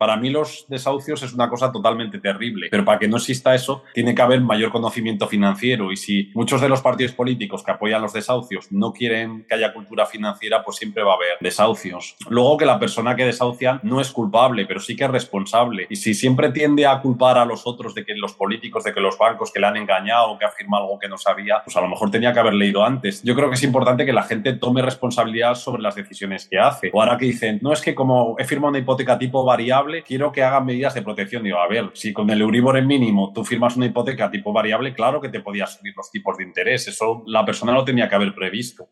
[0.00, 3.84] Para mí los desahucios es una cosa totalmente terrible, pero para que no exista eso
[3.92, 8.00] tiene que haber mayor conocimiento financiero y si muchos de los partidos políticos que apoyan
[8.00, 12.16] los desahucios no quieren que haya cultura financiera, pues siempre va a haber desahucios.
[12.30, 15.86] Luego que la persona que desahucia no es culpable, pero sí que es responsable.
[15.90, 19.00] Y si siempre tiende a culpar a los otros de que los políticos, de que
[19.00, 21.88] los bancos que le han engañado, que afirma algo que no sabía, pues a lo
[21.88, 23.22] mejor tenía que haber leído antes.
[23.22, 26.90] Yo creo que es importante que la gente tome responsabilidad sobre las decisiones que hace.
[26.94, 30.32] O ahora que dicen, no es que como he firmado una hipoteca tipo variable, quiero
[30.32, 31.42] que hagan medidas de protección.
[31.42, 34.94] Digo, a ver, si con el Euribor en mínimo tú firmas una hipoteca tipo variable,
[34.94, 36.88] claro que te podías subir los tipos de interés.
[36.88, 38.88] Eso la persona lo tenía que haber previsto.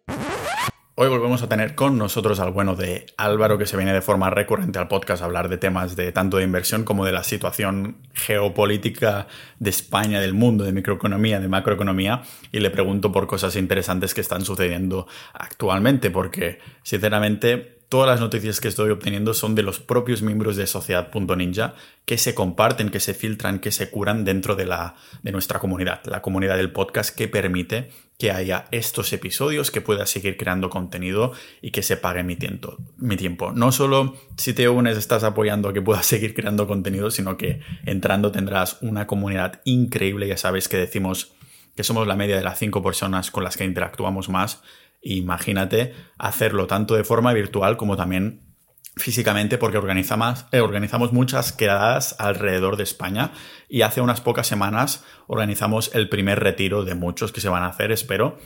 [1.01, 4.31] Hoy volvemos a tener con nosotros al bueno de Álvaro, que se viene de forma
[4.31, 7.99] recurrente al podcast a hablar de temas de tanto de inversión como de la situación
[8.15, 9.29] geopolítica
[9.61, 14.21] de España, del mundo, de microeconomía, de macroeconomía, y le pregunto por cosas interesantes que
[14.21, 20.23] están sucediendo actualmente, porque sinceramente todas las noticias que estoy obteniendo son de los propios
[20.23, 21.75] miembros de Sociedad.ninja
[22.05, 26.03] que se comparten, que se filtran, que se curan dentro de, la, de nuestra comunidad,
[26.05, 31.33] la comunidad del podcast que permite que haya estos episodios, que pueda seguir creando contenido
[31.63, 32.77] y que se pague mi tiempo.
[32.97, 33.53] Mi tiempo.
[33.53, 38.33] No solo si te unes estás apoyando que pueda seguir creando contenido, sino que entrando
[38.33, 40.29] tendrás una comunidad increíble.
[40.29, 41.33] Ya sabes que decimos
[41.77, 44.63] que somos la media de las cinco personas con las que interactuamos más
[45.01, 48.43] Imagínate hacerlo tanto de forma virtual como también
[48.97, 53.33] físicamente porque organizamos, eh, organizamos muchas quedadas alrededor de España
[53.69, 57.69] y hace unas pocas semanas organizamos el primer retiro de muchos que se van a
[57.69, 58.39] hacer, espero,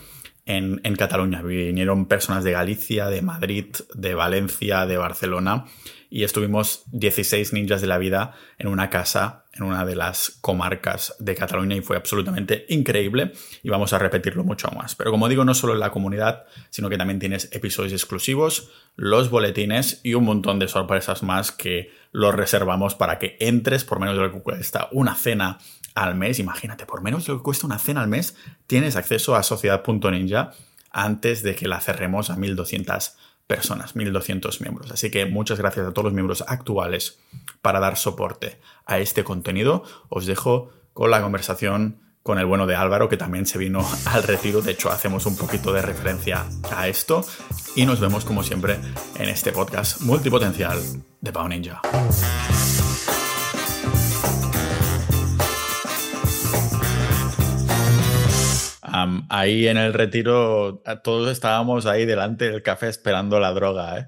[0.45, 1.41] en Cataluña.
[1.41, 5.65] Vinieron personas de Galicia, de Madrid, de Valencia, de Barcelona
[6.13, 11.15] y estuvimos 16 ninjas de la vida en una casa en una de las comarcas
[11.17, 13.33] de Cataluña y fue absolutamente increíble
[13.63, 14.93] y vamos a repetirlo mucho más.
[14.93, 19.31] Pero como digo, no solo en la comunidad, sino que también tienes episodios exclusivos, los
[19.31, 24.15] boletines y un montón de sorpresas más que los reservamos para que entres por menos
[24.15, 25.57] de lo que cuesta una cena
[25.95, 26.37] al mes.
[26.37, 28.35] Imagínate, por menos de lo que cuesta una cena al mes,
[28.67, 30.51] tienes acceso a sociedad.ninja
[30.91, 33.17] antes de que la cerremos a 1200
[33.47, 34.91] personas, 1200 miembros.
[34.91, 37.19] Así que muchas gracias a todos los miembros actuales
[37.61, 39.83] para dar soporte a este contenido.
[40.09, 44.23] Os dejo con la conversación con el bueno de Álvaro, que también se vino al
[44.23, 44.61] retiro.
[44.61, 46.45] De hecho, hacemos un poquito de referencia
[46.75, 47.25] a esto.
[47.75, 48.79] Y nos vemos, como siempre,
[49.17, 50.81] en este podcast multipotencial
[51.21, 51.81] de Pau Ninja.
[59.29, 64.07] Ahí en el retiro todos estábamos ahí delante del café esperando la droga, ¿eh?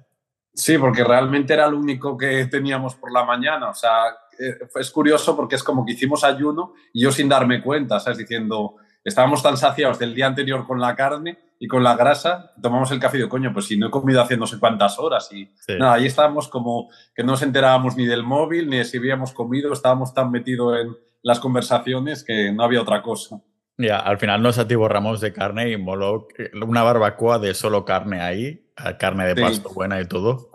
[0.55, 3.69] Sí, porque realmente era lo único que teníamos por la mañana.
[3.69, 4.05] O sea,
[4.39, 8.19] eh, es curioso porque es como que hicimos ayuno y yo sin darme cuenta, ¿sabes?
[8.19, 12.91] Diciendo, estábamos tan saciados del día anterior con la carne y con la grasa, tomamos
[12.91, 15.29] el café y digo, coño, pues si no he comido hace no sé cuántas horas
[15.31, 18.97] y nada, ahí estábamos como que no nos enterábamos ni del móvil ni de si
[18.97, 23.41] habíamos comido, estábamos tan metidos en las conversaciones que no había otra cosa.
[23.77, 26.27] Ya, al final nos atiborramos de carne y moló
[26.65, 30.49] una barbacoa de solo carne ahí, carne de pasto buena y todo.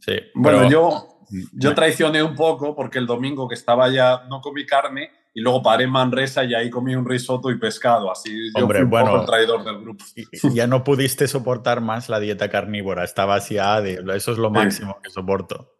[0.00, 0.14] Sí.
[0.34, 4.66] Bueno, yo, mm, yo traicioné un poco porque el domingo que estaba ya no comí
[4.66, 8.10] carne y luego paré en Manresa y ahí comí un risotto y pescado.
[8.10, 10.04] Así yo fui un bueno, poco el traidor del grupo.
[10.52, 14.98] Ya no pudiste soportar más la dieta carnívora, estaba así, ah, eso es lo máximo
[15.00, 15.77] que soporto.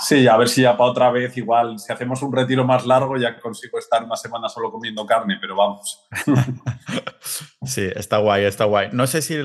[0.00, 3.16] Sí, a ver si ya para otra vez, igual, si hacemos un retiro más largo,
[3.16, 6.06] ya consigo estar una semana solo comiendo carne, pero vamos.
[7.64, 8.88] sí, está guay, está guay.
[8.92, 9.36] No sé si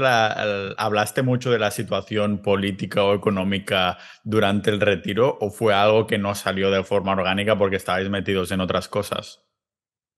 [0.78, 6.18] hablaste mucho de la situación política o económica durante el retiro o fue algo que
[6.18, 9.42] no salió de forma orgánica porque estabais metidos en otras cosas.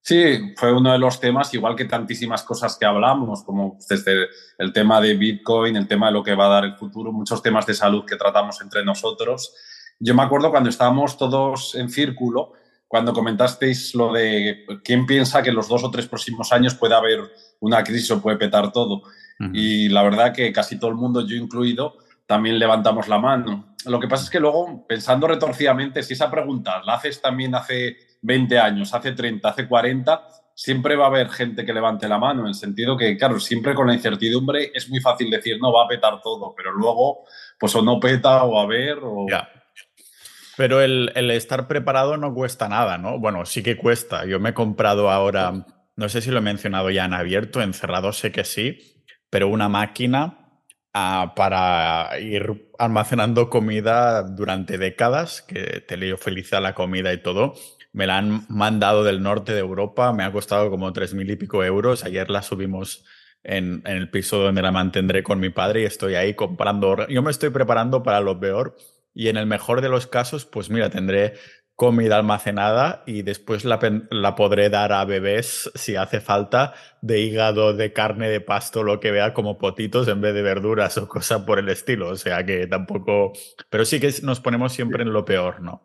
[0.05, 4.73] Sí, fue uno de los temas, igual que tantísimas cosas que hablamos, como desde el
[4.73, 7.65] tema de Bitcoin, el tema de lo que va a dar el futuro, muchos temas
[7.65, 9.55] de salud que tratamos entre nosotros.
[9.99, 12.53] Yo me acuerdo cuando estábamos todos en círculo,
[12.87, 16.93] cuando comentasteis lo de quién piensa que en los dos o tres próximos años puede
[16.93, 17.21] haber
[17.59, 19.03] una crisis o puede petar todo.
[19.51, 21.95] Y la verdad que casi todo el mundo, yo incluido,
[22.25, 23.75] también levantamos la mano.
[23.85, 27.97] Lo que pasa es que luego, pensando retorcidamente, si esa pregunta la haces también hace
[28.21, 32.41] 20 años, hace 30, hace 40, siempre va a haber gente que levante la mano,
[32.41, 35.85] en el sentido que, claro, siempre con la incertidumbre es muy fácil decir, no, va
[35.85, 37.23] a petar todo, pero luego,
[37.59, 39.25] pues o no peta o a ver, o...
[40.55, 43.19] Pero el, estar preparado no cuesta nada, ¿no?
[43.19, 44.25] Bueno, sí que cuesta.
[44.25, 45.65] Yo me he comprado ahora,
[45.95, 49.67] no sé si lo he mencionado ya en abierto, encerrado sé que sí, pero una
[49.67, 50.61] máquina
[50.93, 57.21] ah, para ir almacenando comida durante décadas, que te leo feliz a la comida y
[57.21, 57.55] todo.
[57.91, 61.35] Me la han mandado del norte de Europa, me ha costado como tres mil y
[61.35, 62.03] pico euros.
[62.03, 63.05] Ayer la subimos
[63.43, 67.07] en, en, el piso donde la mantendré con mi padre y estoy ahí comprando.
[67.07, 68.75] Yo me estoy preparando para lo peor
[69.13, 71.33] y en el mejor de los casos, pues mira, tendré
[71.75, 73.79] comida almacenada y después la,
[74.11, 78.99] la, podré dar a bebés si hace falta de hígado, de carne, de pasto, lo
[78.99, 82.09] que vea como potitos en vez de verduras o cosas por el estilo.
[82.09, 83.33] O sea que tampoco...
[83.69, 85.81] Pero sí que nos ponemos siempre en lo peor, ¿no?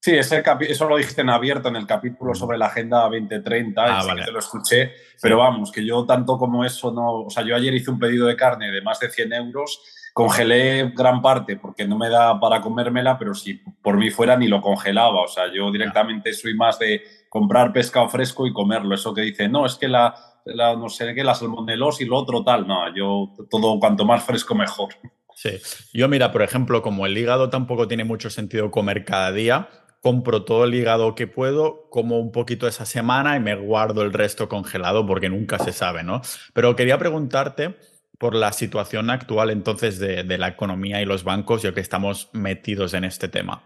[0.00, 4.04] Sí, ese eso lo dijiste en abierto en el capítulo sobre la Agenda 2030, ah,
[4.04, 4.22] vale.
[4.22, 4.92] te lo escuché,
[5.22, 7.22] pero vamos, que yo tanto como eso no...
[7.22, 9.82] O sea, yo ayer hice un pedido de carne de más de 100 euros
[10.14, 14.46] Congelé gran parte porque no me da para comérmela, pero si por mí fuera ni
[14.46, 15.22] lo congelaba.
[15.22, 18.94] O sea, yo directamente soy más de comprar pescado fresco y comerlo.
[18.94, 20.14] Eso que dice, no, es que la,
[20.46, 22.64] no sé qué, la salmonelos y lo otro tal.
[22.66, 24.94] No, yo todo cuanto más fresco mejor.
[25.34, 25.58] Sí.
[25.92, 29.68] Yo mira, por ejemplo, como el hígado tampoco tiene mucho sentido comer cada día,
[30.00, 34.12] compro todo el hígado que puedo, como un poquito esa semana y me guardo el
[34.12, 36.22] resto congelado porque nunca se sabe, ¿no?
[36.52, 37.76] Pero quería preguntarte
[38.24, 42.94] por la situación actual entonces de, la economía y los bancos, ya que estamos metidos
[42.94, 43.62] en este tema.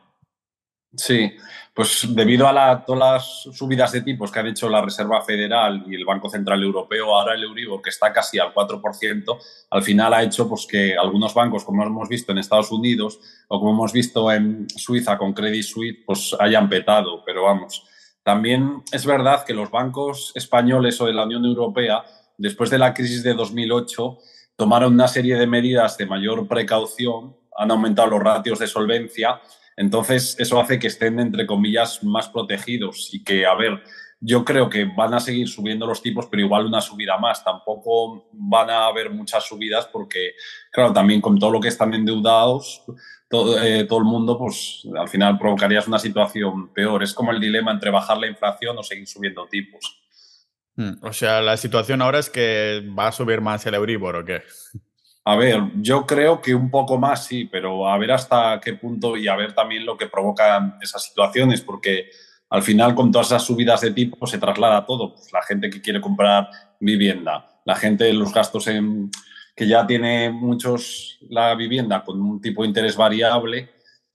[0.96, 1.31] Sí,
[1.72, 5.94] pues debido a todas las subidas de tipos que ha hecho la Reserva Federal y
[5.94, 9.38] el Banco Central Europeo, ahora el Euribor, que está casi al 4%,
[9.70, 13.60] al final ha hecho pues, que algunos bancos, como hemos visto en Estados Unidos o
[13.60, 17.22] como hemos visto en Suiza con Credit Suisse, pues hayan petado.
[17.25, 17.84] Pero vamos,
[18.25, 22.02] también es verdad que los bancos españoles o de la Unión Europea,
[22.37, 24.19] después de la crisis de 2008,
[24.58, 29.40] tomaron una serie de medidas de mayor precaución, han aumentado los ratios de solvencia,
[29.76, 33.81] entonces eso hace que estén, entre comillas, más protegidos y que, a ver,
[34.20, 37.44] yo creo que van a seguir subiendo los tipos, pero igual una subida más.
[37.44, 40.32] Tampoco van a haber muchas subidas porque,
[40.72, 42.82] claro, también con todo lo que están endeudados,
[43.31, 47.05] todo, eh, el mundo, pues al final provocarías una situación peor.
[47.05, 50.02] Es como el dilema entre bajar la inflación o seguir subiendo tipos.
[50.78, 54.25] Mm, o sea, la situación ahora es que va a subir más el Euribor o
[54.25, 54.42] qué?
[55.25, 59.16] A ver, yo creo que un poco más sí, pero a ver hasta qué punto
[59.16, 62.10] y a ver también lo que provocan esas situaciones, porque
[62.48, 65.16] al final con todas esas subidas de tipo se traslada todo.
[65.16, 66.48] Pues la gente que quiere comprar
[66.78, 69.10] vivienda, la gente, los gastos en,
[69.56, 73.69] que ya tiene muchos la vivienda con un tipo de interés variable,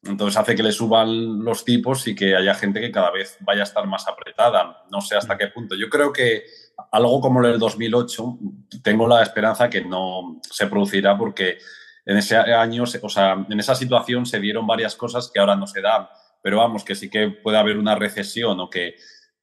[0.05, 3.61] entonces hace que le suban los tipos y que haya gente que cada vez vaya
[3.61, 4.83] a estar más apretada.
[4.91, 5.75] No sé hasta qué punto.
[5.75, 6.43] Yo creo que
[6.91, 8.39] algo como el 2008,
[8.83, 11.57] tengo la esperanza que no se producirá porque
[12.05, 15.67] en ese año, o sea, en esa situación se dieron varias cosas que ahora no
[15.67, 16.07] se dan.
[16.41, 18.95] Pero vamos, que sí que puede haber una recesión o que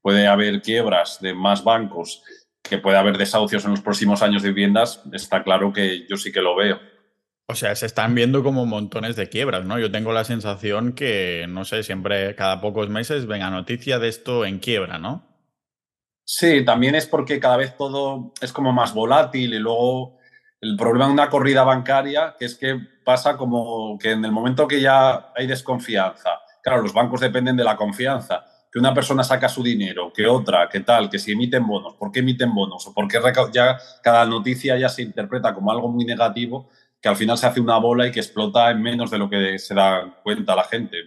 [0.03, 2.23] puede haber quiebras de más bancos,
[2.63, 6.31] que puede haber desahucios en los próximos años de viviendas, está claro que yo sí
[6.31, 6.79] que lo veo.
[7.51, 9.77] O sea, se están viendo como montones de quiebras, ¿no?
[9.79, 14.45] Yo tengo la sensación que, no sé, siempre cada pocos meses venga noticia de esto
[14.45, 15.27] en quiebra, ¿no?
[16.25, 20.19] Sí, también es porque cada vez todo es como más volátil y luego
[20.61, 24.69] el problema de una corrida bancaria, que es que pasa como que en el momento
[24.69, 26.31] que ya hay desconfianza,
[26.63, 30.69] claro, los bancos dependen de la confianza, que una persona saca su dinero, que otra,
[30.69, 32.87] que tal, que si emiten bonos, ¿por qué emiten bonos?
[32.87, 33.19] O por qué
[33.53, 36.69] ya cada noticia ya se interpreta como algo muy negativo
[37.01, 39.59] que al final se hace una bola y que explota en menos de lo que
[39.59, 40.99] se da cuenta la gente.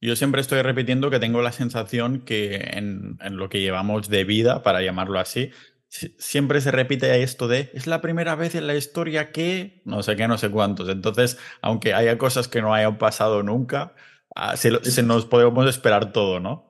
[0.00, 4.62] Yo siempre estoy repitiendo que tengo la sensación que en, lo que llevamos de vida,
[4.62, 5.50] para llamarlo así,
[5.88, 10.16] siempre se repite esto de es la primera vez en la historia que no sé
[10.16, 10.88] qué, no sé cuántos.
[10.88, 13.94] Entonces, aunque haya cosas que no hayan pasado nunca,
[14.34, 16.65] ah, se nos podemos esperar todo, ¿no?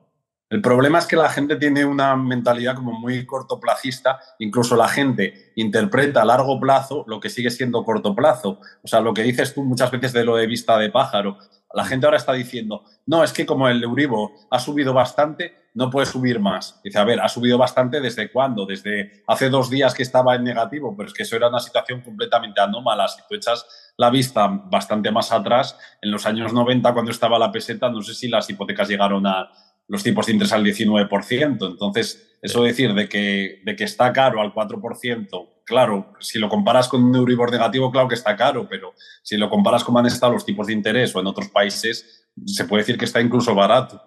[0.49, 5.51] El problema es que la gente tiene una mentalidad como muy cortoplacista, incluso la gente
[5.57, 8.61] interpreta a largo plazo lo que sigue siendo corto plazo.
[8.81, 11.37] O sea, lo que dices tú muchas veces de lo de vista de pájaro.
[11.73, 15.89] La gente ahora está diciendo, no, es que como el Euribor ha subido bastante, no
[15.89, 16.79] puede subir más.
[16.81, 18.65] Dice, a ver, ha subido bastante desde cuándo?
[18.65, 22.01] Desde hace dos días que estaba en negativo, pero es que eso era una situación
[22.01, 23.07] completamente anómala.
[23.09, 27.51] Si tú echas la vista bastante más atrás, en los años 90, cuando estaba la
[27.51, 29.51] peseta, no sé si las hipotecas llegaron a
[29.87, 31.69] los tipos de interés al 19%.
[31.69, 36.87] Entonces, eso decir de que, de que está caro al 4%, claro, si lo comparas
[36.87, 40.33] con un Euribor negativo, claro que está caro, pero si lo comparas con han estado
[40.33, 44.01] los tipos de interés o en otros países, se puede decir que está incluso barato.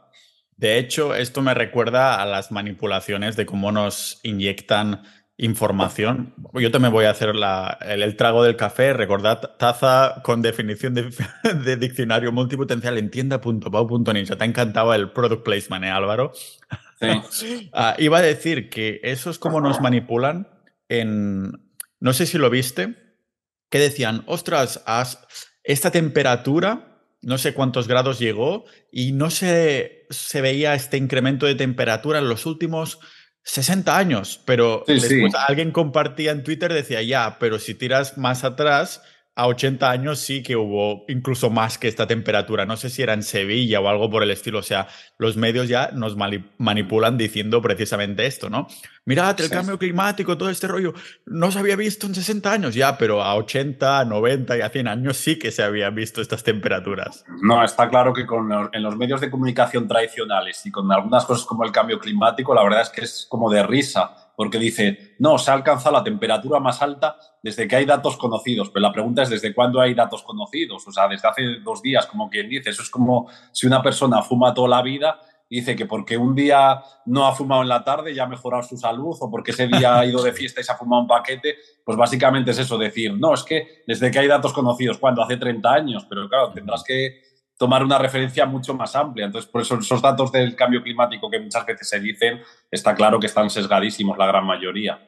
[0.56, 5.02] De hecho, esto me recuerda a las manipulaciones de cómo nos inyectan
[5.40, 6.34] información.
[6.52, 8.92] Yo también voy a hacer el, trago del café.
[8.92, 14.36] Recordad, taza con definición de, diccionario multipotencial en tienda.pau.ninja.
[14.36, 16.32] Te ha encantado el product placement, ¿eh, Álvaro?
[17.30, 17.70] Sí.
[17.72, 20.48] Ah, iba a decir que eso es como nos manipulan
[20.88, 21.52] en...
[21.98, 22.96] No sé si lo viste,
[23.70, 24.82] que decían, ostras,
[25.64, 31.54] esta temperatura, no sé cuántos grados llegó, y no se, se veía este incremento de
[31.54, 32.98] temperatura en los últimos
[33.42, 39.02] 60 años, pero después alguien compartía en Twitter, decía, ya, pero si tiras más atrás,
[39.40, 42.66] a 80 años sí que hubo incluso más que esta temperatura.
[42.66, 44.58] No sé si era en Sevilla o algo por el estilo.
[44.58, 46.14] O sea, los medios ya nos
[46.58, 48.66] manipulan diciendo precisamente esto, ¿no?
[49.06, 50.92] Mirad, el cambio climático, todo este rollo,
[51.24, 54.88] no se había visto en 60 años ya, pero a 80, 90 y a 100
[54.88, 57.24] años sí que se habían visto estas temperaturas.
[57.42, 61.46] No, está claro que con en los medios de comunicación tradicionales y con algunas cosas
[61.46, 65.36] como el cambio climático, la verdad es que es como de risa porque dice, no,
[65.36, 69.20] se ha alcanzado la temperatura más alta desde que hay datos conocidos, pero la pregunta
[69.20, 72.70] es desde cuándo hay datos conocidos, o sea, desde hace dos días, como quien dice,
[72.70, 75.20] eso es como si una persona fuma toda la vida
[75.50, 78.78] dice que porque un día no ha fumado en la tarde ya ha mejorado su
[78.78, 81.56] salud o porque ese día ha ido de fiesta y se ha fumado un paquete,
[81.84, 85.36] pues básicamente es eso, decir, no, es que desde que hay datos conocidos, cuando hace
[85.36, 87.29] 30 años, pero claro, tendrás que
[87.60, 89.26] tomar una referencia mucho más amplia.
[89.26, 92.40] Entonces, por eso esos datos del cambio climático que muchas veces se dicen,
[92.70, 94.98] está claro que están sesgadísimos la gran mayoría.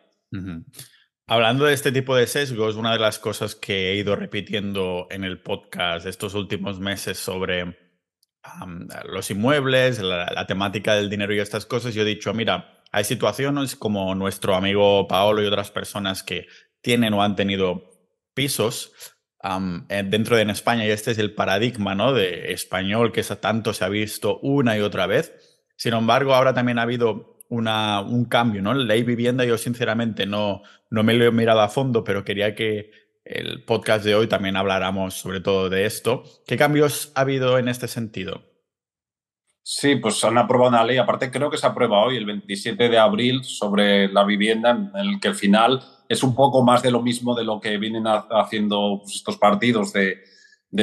[1.27, 5.25] Hablando de este tipo de sesgos, una de las cosas que he ido repitiendo en
[5.25, 7.75] el podcast estos últimos meses sobre
[9.07, 13.77] los inmuebles, la, temática del dinero y estas cosas, yo he dicho, mira, hay situaciones
[13.77, 16.49] como nuestro amigo Paolo y otras personas que
[16.83, 17.93] tienen o han tenido
[18.35, 18.93] pisos
[19.43, 22.13] eh, dentro de España, y este es el paradigma ¿no?
[22.13, 25.33] de español que tanto se ha visto una y otra vez.
[25.77, 28.73] Sin embargo, ahora también ha habido una, un cambio, ¿no?
[28.73, 32.55] La ley vivienda, yo sinceramente no, no me lo he mirado a fondo, pero quería
[32.55, 32.91] que
[33.25, 36.23] el podcast de hoy también habláramos sobre todo de esto.
[36.47, 38.43] ¿Qué cambios ha habido en este sentido?
[39.65, 42.99] Sí, pues han aprobado una ley, aparte creo que se aprueba hoy, el 27 de
[42.99, 47.03] abril, sobre la vivienda, en el que al final es un poco más de lo
[47.03, 50.23] mismo de lo que vienen haciendo pues, estos partidos, de,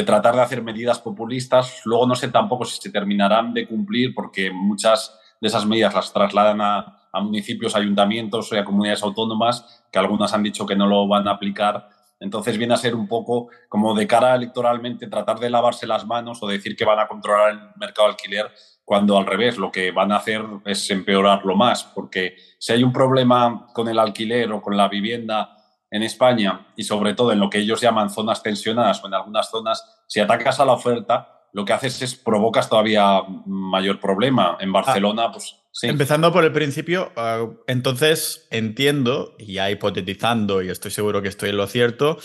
[0.05, 1.81] tratar de hacer medidas populistas.
[1.85, 6.13] Luego no sé tampoco si se terminarán de cumplir, porque muchas de esas medidas las
[6.13, 10.87] trasladan a, a municipios, ayuntamientos y a comunidades autónomas, que algunas han dicho que no
[10.87, 11.89] lo van a aplicar.
[12.19, 16.43] Entonces viene a ser un poco como de cara electoralmente tratar de lavarse las manos
[16.43, 18.51] o decir que van a controlar el mercado de alquiler
[18.89, 22.91] cuando al revés lo que van a hacer es empeorarlo más, porque si hay un
[22.91, 25.55] problema con el alquiler o con la vivienda
[25.91, 29.47] en España y sobre todo en lo que ellos llaman zonas tensionadas o en algunas
[29.51, 34.57] zonas, si atacas a la oferta, lo que haces es provocas todavía mayor problema.
[34.59, 35.85] En Barcelona, pues sí.
[35.85, 41.51] Empezando por el principio, ah, entonces entiendo, y ya hipotetizando, y estoy seguro que estoy
[41.51, 42.17] en lo cierto,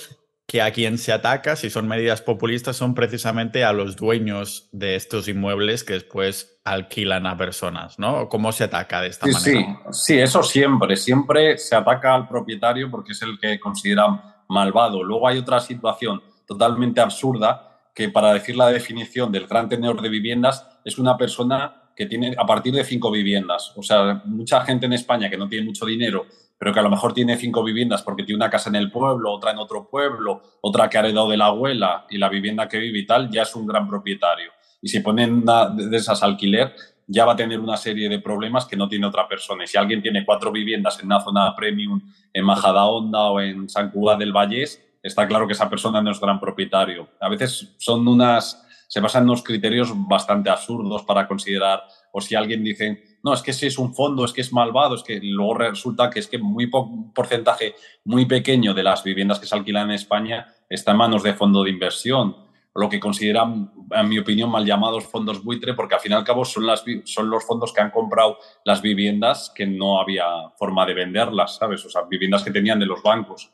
[0.46, 4.94] que a quien se ataca, si son medidas populistas, son precisamente a los dueños de
[4.94, 8.28] estos inmuebles que después alquilan a personas, ¿no?
[8.28, 9.40] ¿Cómo se ataca de esta manera?
[9.40, 15.02] Sí, sí, eso siempre, siempre se ataca al propietario porque es el que considera malvado.
[15.02, 20.08] Luego hay otra situación totalmente absurda que para decir la definición del gran tenedor de
[20.08, 23.72] viviendas es una persona que tiene a partir de cinco viviendas.
[23.76, 26.26] O sea, mucha gente en España que no tiene mucho dinero
[26.64, 29.30] pero que a lo mejor tiene cinco viviendas porque tiene una casa en el pueblo,
[29.30, 32.78] otra en otro pueblo, otra que ha heredado de la abuela y la vivienda que
[32.78, 34.50] vive y tal, ya es un gran propietario.
[34.80, 36.74] Y si ponen una de esas alquiler,
[37.06, 39.64] ya va a tener una serie de problemas que no tiene otra persona.
[39.64, 42.00] Y si alguien tiene cuatro viviendas en una zona premium
[42.32, 46.18] en Majadahonda o en San Cuba del Vallés, está claro que esa persona no es
[46.18, 47.10] gran propietario.
[47.20, 52.34] A veces son unas, se basan en unos criterios bastante absurdos para considerar, o si
[52.34, 55.18] alguien dice, no, es que si es un fondo, es que es malvado, es que
[55.22, 59.54] luego resulta que es que muy un porcentaje muy pequeño de las viviendas que se
[59.56, 62.36] alquilan en España está en manos de fondo de inversión,
[62.74, 66.24] lo que consideran, en mi opinión, mal llamados fondos buitre, porque al fin y al
[66.24, 70.26] cabo son, las, son los fondos que han comprado las viviendas que no había
[70.58, 71.82] forma de venderlas, ¿sabes?
[71.86, 73.50] O sea, viviendas que tenían de los bancos.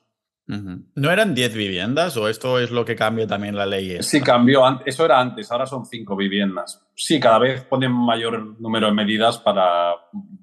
[0.94, 3.98] ¿No eran 10 viviendas o esto es lo que cambia también la ley?
[4.02, 4.62] Sí, cambió.
[4.84, 6.84] Eso era antes, ahora son 5 viviendas.
[6.94, 9.94] Sí, cada vez ponen mayor número de medidas para,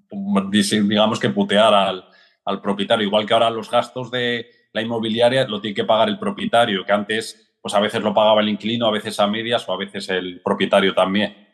[0.10, 2.06] digamos que putear al,
[2.46, 3.06] al propietario.
[3.06, 6.94] Igual que ahora los gastos de la inmobiliaria lo tiene que pagar el propietario, que
[6.94, 10.08] antes pues a veces lo pagaba el inquilino, a veces a medias o a veces
[10.10, 11.48] el propietario también.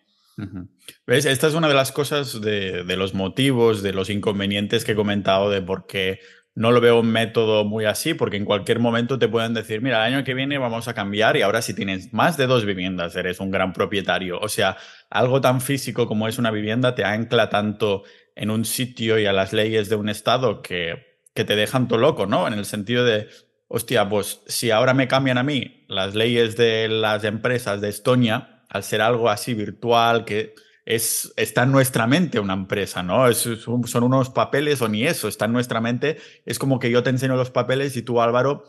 [1.05, 1.25] ¿Ves?
[1.25, 4.95] Esta es una de las cosas de, de, los motivos, de los inconvenientes que he
[4.95, 6.19] comentado de por qué
[6.55, 10.05] no lo veo un método muy así, porque en cualquier momento te pueden decir, mira,
[10.05, 13.15] el año que viene vamos a cambiar y ahora si tienes más de dos viviendas
[13.15, 14.39] eres un gran propietario.
[14.39, 14.77] O sea,
[15.10, 18.03] algo tan físico como es una vivienda te ancla tanto
[18.36, 22.00] en un sitio y a las leyes de un estado que, que te dejan todo
[22.00, 22.48] loco, ¿no?
[22.48, 23.29] En el sentido de,
[23.67, 28.63] hostia, pues si ahora me cambian a mí las leyes de las empresas de Estonia,
[28.69, 30.53] al ser algo así virtual, que
[30.86, 33.32] es, está en nuestra mente una empresa, ¿no?
[33.34, 36.18] Son unos papeles o ni eso, está en nuestra mente.
[36.46, 38.66] Es como que yo te enseño los papeles y tú, Álvaro,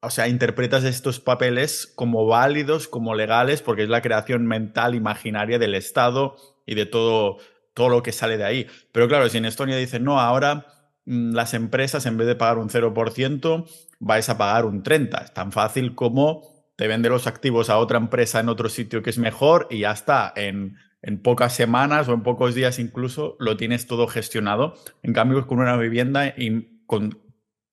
[0.00, 5.58] o sea, interpretas estos papeles como válidos, como legales, porque es la creación mental imaginaria
[5.58, 7.38] del Estado y de todo,
[7.74, 8.66] todo lo que sale de ahí.
[8.92, 10.66] Pero claro, si en Estonia dicen, no, ahora
[11.06, 13.66] mm, las empresas en vez de pagar un 0%,
[13.98, 15.24] vais a pagar un 30%.
[15.24, 19.10] Es tan fácil como te vende los activos a otra empresa en otro sitio que
[19.10, 20.32] es mejor y ya está.
[20.36, 24.74] En, en pocas semanas o en pocos días incluso lo tienes todo gestionado.
[25.04, 27.22] En cambio, con una vivienda y con,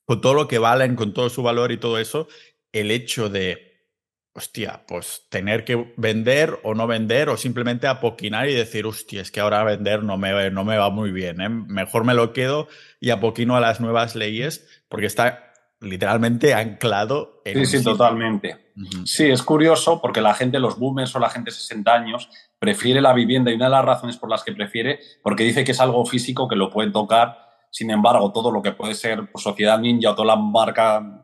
[0.05, 2.27] todo lo que valen, con todo su valor y todo eso,
[2.71, 3.89] el hecho de
[4.35, 9.31] hostia, pues tener que vender o no vender o simplemente apoquinar y decir, hostia, es
[9.31, 11.49] que ahora vender no me, no me va muy bien, ¿eh?
[11.49, 12.67] mejor me lo quedo
[12.99, 15.52] y apoquino a las nuevas leyes porque está
[15.83, 17.65] literalmente anclado en...
[17.65, 18.71] Sí, sí, totalmente.
[19.05, 23.01] Sí, es curioso porque la gente, los boomers o la gente de 60 años, prefiere
[23.01, 25.79] la vivienda y una de las razones por las que prefiere, porque dice que es
[25.79, 29.79] algo físico que lo pueden tocar sin embargo, todo lo que puede ser pues, Sociedad
[29.79, 31.23] Ninja o toda la marca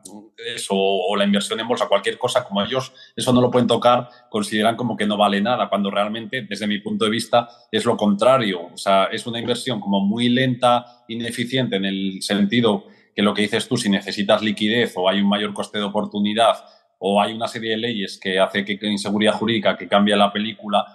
[0.52, 4.08] eso, o la inversión en bolsa, cualquier cosa, como ellos eso no lo pueden tocar,
[4.28, 7.96] consideran como que no vale nada, cuando realmente, desde mi punto de vista, es lo
[7.96, 8.62] contrario.
[8.74, 12.86] O sea, es una inversión como muy lenta, ineficiente en el sentido
[13.20, 16.64] que lo que dices tú, si necesitas liquidez o hay un mayor coste de oportunidad
[16.98, 20.86] o hay una serie de leyes que hace que, inseguridad jurídica que cambia la película,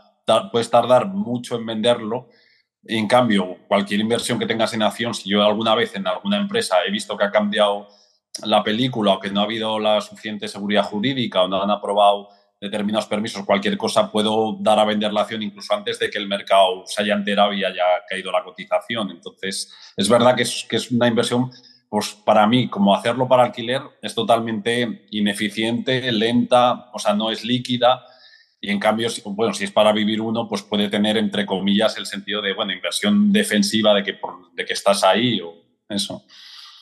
[0.51, 2.29] puedes tardar mucho en venderlo
[2.87, 6.77] en cambio, cualquier inversión que tengas en acción, si yo alguna vez en alguna empresa
[6.87, 7.87] he visto que ha cambiado
[8.43, 12.29] la película o que no ha habido la suficiente seguridad jurídica o no han aprobado
[12.59, 16.27] determinados permisos, cualquier cosa, puedo dar a vender la acción incluso antes de que el
[16.27, 19.11] mercado se haya enterado y haya caído la cotización.
[19.11, 21.51] Entonces, es verdad que es, que es una inversión,
[21.89, 27.43] pues para mí, como hacerlo para alquiler, es totalmente ineficiente, lenta, o sea, no es
[27.43, 28.05] líquida
[28.65, 32.07] y en cambio, bueno, si es para vivir uno, pues puede tener, entre comillas, el
[32.07, 34.17] sentido de, bueno, inversión defensiva de que,
[34.53, 35.53] de que estás ahí o
[35.87, 36.25] eso.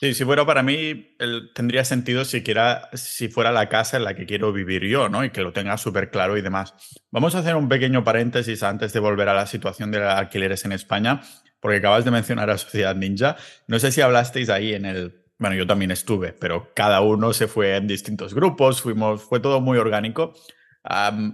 [0.04, 1.16] Sí, si fuera para mí,
[1.56, 5.24] tendría sentido siquiera si fuera la casa en la que quiero vivir yo, ¿no?
[5.24, 6.74] Y que lo tenga súper claro y demás.
[7.10, 10.66] Vamos a hacer un pequeño paréntesis antes de volver a la situación de los alquileres
[10.66, 11.22] en España,
[11.62, 13.38] porque acabas de mencionar a Sociedad Ninja.
[13.68, 15.24] No sé si hablasteis ahí en el...
[15.40, 19.62] Bueno, yo también estuve, pero cada uno se fue en distintos grupos, fuimos, fue todo
[19.62, 20.34] muy orgánico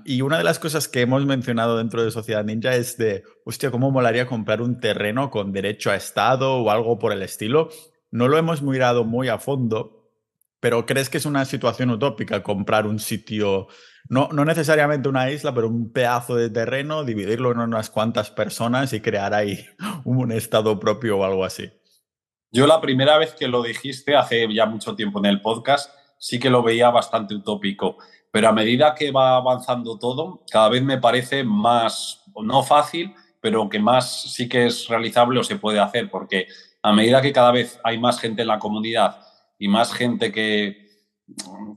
[0.06, 3.72] y una de las cosas que hemos mencionado dentro de Sociedad Ninja es de, hostia,
[3.72, 7.70] ¿cómo molaría comprar un terreno con derecho a Estado o algo por el estilo?
[8.12, 10.12] No lo hemos mirado muy a fondo,
[10.60, 13.68] pero ¿crees que es una situación utópica comprar un sitio,
[14.10, 18.94] no, no necesariamente una isla, pero un pedazo de terreno, dividirlo en unas cuantas personas
[18.94, 19.66] y crear ahí
[20.04, 21.72] un Estado propio o algo así?
[22.52, 26.40] Yo la primera vez que lo dijiste, hace ya mucho tiempo en el podcast, sí
[26.40, 27.98] que lo veía bastante utópico
[28.32, 33.70] pero a medida que va avanzando todo, cada vez me parece más, no fácil, pero
[33.70, 36.48] que más sí que es realizable o se puede hacer, porque
[36.82, 39.22] a medida que cada vez hay más gente en la comunidad
[39.58, 40.90] y más gente que,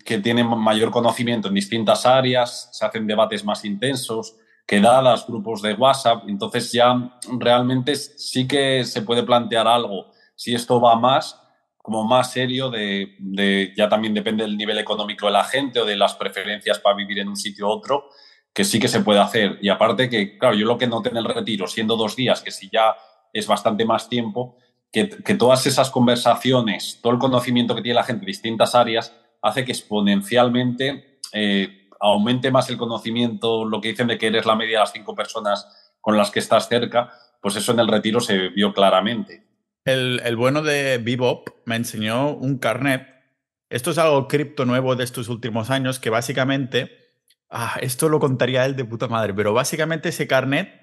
[0.05, 4.37] que tiene mayor conocimiento en distintas áreas, se hacen debates más intensos,
[4.67, 10.07] quedadas, grupos de WhatsApp, entonces ya realmente sí que se puede plantear algo.
[10.37, 11.39] Si esto va más,
[11.77, 15.97] como más serio de, ya también depende del nivel económico de la gente o de
[15.97, 18.09] las preferencias para vivir en un sitio u otro,
[18.55, 19.59] que sí que se puede hacer.
[19.61, 22.53] Y aparte que, claro, yo lo que noté en el retiro, siendo dos días, que
[22.53, 22.95] si ya
[23.33, 24.57] es bastante más tiempo,
[24.93, 29.65] que, todas esas conversaciones, todo el conocimiento que tiene la gente en distintas áreas, hace
[29.65, 34.79] que exponencialmente eh, aumente más el conocimiento, lo que dicen de que eres la media
[34.79, 38.51] de las cinco personas con las que estás cerca, pues eso en el retiro se
[38.51, 39.47] vio claramente.
[39.85, 43.09] El, bueno de Bebop me enseñó un carnet.
[43.71, 46.91] Esto es algo cripto nuevo de estos últimos años que básicamente,
[47.49, 50.82] ah, esto lo contaría él de puta madre, pero básicamente ese carnet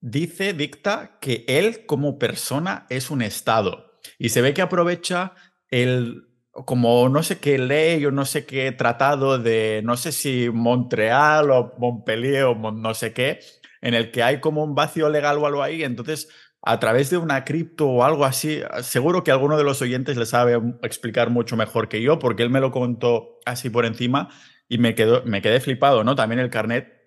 [0.00, 5.34] dice, dicta que él como persona es un estado y se ve que aprovecha
[5.70, 6.24] el
[6.64, 11.50] como no sé qué ley o no sé qué tratado de no sé si Montreal
[11.50, 13.40] o Montpellier o no sé qué
[13.80, 16.28] en el que hay como un vacío legal o algo ahí, entonces
[16.62, 18.60] a través de una cripto o algo así.
[18.82, 22.50] Seguro que alguno de los oyentes le sabe explicar mucho mejor que yo, porque él
[22.50, 24.28] me lo contó así por encima
[24.68, 26.14] y me, quedó, me quedé flipado, ¿no?
[26.14, 26.97] También el carnet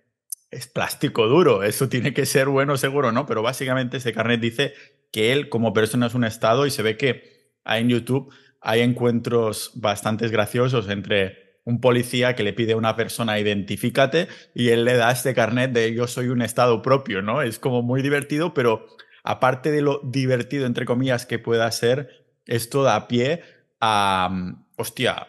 [0.52, 3.26] es plástico duro, eso tiene que ser bueno seguro, ¿no?
[3.26, 4.74] Pero básicamente ese carnet dice
[5.12, 9.72] que él como persona es un estado y se ve que en YouTube hay encuentros
[9.76, 14.96] bastante graciosos entre un policía que le pide a una persona identifícate y él le
[14.96, 17.42] da este carnet de yo soy un estado propio, ¿no?
[17.42, 18.86] Es como muy divertido, pero
[19.24, 23.42] aparte de lo divertido, entre comillas, que pueda ser, esto da pie
[23.80, 25.28] a, mm, hostia,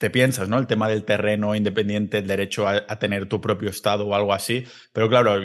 [0.00, 0.58] te piensas, ¿no?
[0.58, 4.64] El tema del terreno independiente, el derecho a, tener tu propio estado o algo así.
[4.94, 5.38] Pero claro,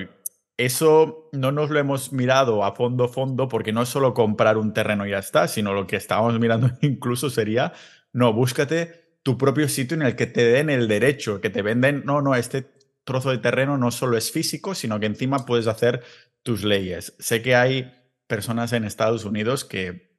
[0.55, 4.71] eso no nos lo hemos mirado a fondo, fondo, porque no es solo comprar un
[4.71, 7.73] terreno y ya está, sino lo que estábamos mirando incluso sería,
[8.13, 12.03] no, búscate tu propio sitio en el que te den el derecho, que te venden,
[12.05, 12.65] no, no, este
[13.03, 16.01] trozo de terreno no solo es físico, sino que encima puedes hacer
[16.43, 17.13] tus leyes.
[17.19, 17.91] Sé que hay
[18.25, 20.14] personas en Estados Unidos que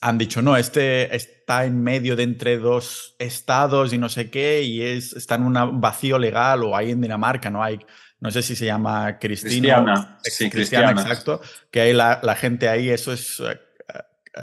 [0.00, 4.62] han dicho, no, este está en medio de entre dos estados y no sé qué,
[4.62, 7.78] y es, está en un vacío legal, o hay en Dinamarca, no hay,
[8.20, 9.50] no sé si se llama Cristina.
[9.50, 13.58] Cristiana, sí, Cristiana, exacto, que hay la, la, gente ahí, eso es eh,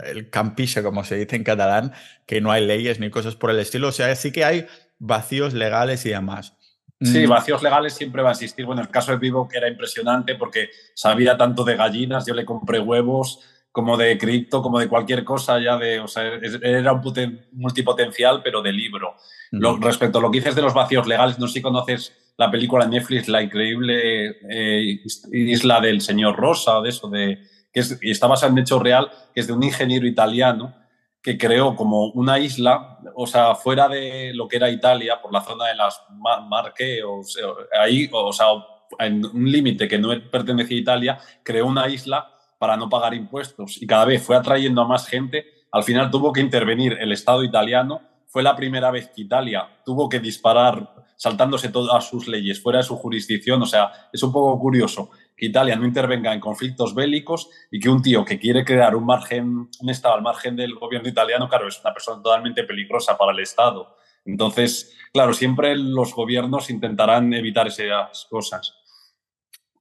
[0.04, 1.92] el campiche, como se dice en catalán,
[2.26, 4.66] que no hay leyes ni cosas por el estilo, o sea, sí que hay
[4.98, 6.54] vacíos legales y demás.
[7.00, 7.30] Sí, mm.
[7.30, 8.64] vacíos legales siempre va a existir.
[8.64, 12.44] Bueno, el caso de Vivo que era impresionante porque sabía tanto de gallinas, yo le
[12.44, 13.40] compré huevos,
[13.74, 16.22] como de cripto, como de cualquier cosa ya de, o sea,
[16.62, 19.16] era un multipotencial, pero de libro.
[19.80, 22.84] respecto a lo que dices de los vacíos legales, no sé si conoces la película
[22.84, 25.00] de Netflix, la increíble eh,
[25.32, 29.40] isla del señor Rosa, de eso, de, que y está basada en hecho real, que
[29.40, 30.76] es de un ingeniero italiano
[31.20, 35.40] que creó como una isla, o sea, fuera de lo que era Italia, por la
[35.40, 36.00] zona de las
[36.48, 37.22] Marque, o
[37.76, 38.46] ahí, o sea,
[39.00, 42.33] en un límite que no pertenecía a Italia, creó una isla
[42.64, 45.44] para no pagar impuestos y cada vez fue atrayendo a más gente.
[45.70, 48.00] Al final tuvo que intervenir el Estado italiano.
[48.26, 52.84] Fue la primera vez que Italia tuvo que disparar saltándose todas sus leyes fuera de
[52.84, 53.60] su jurisdicción.
[53.60, 57.90] O sea, es un poco curioso que Italia no intervenga en conflictos bélicos y que
[57.90, 61.68] un tío que quiere crear un margen, un Estado al margen del gobierno italiano, claro,
[61.68, 63.94] es una persona totalmente peligrosa para el Estado.
[64.24, 68.74] Entonces, claro, siempre los gobiernos intentarán evitar esas cosas.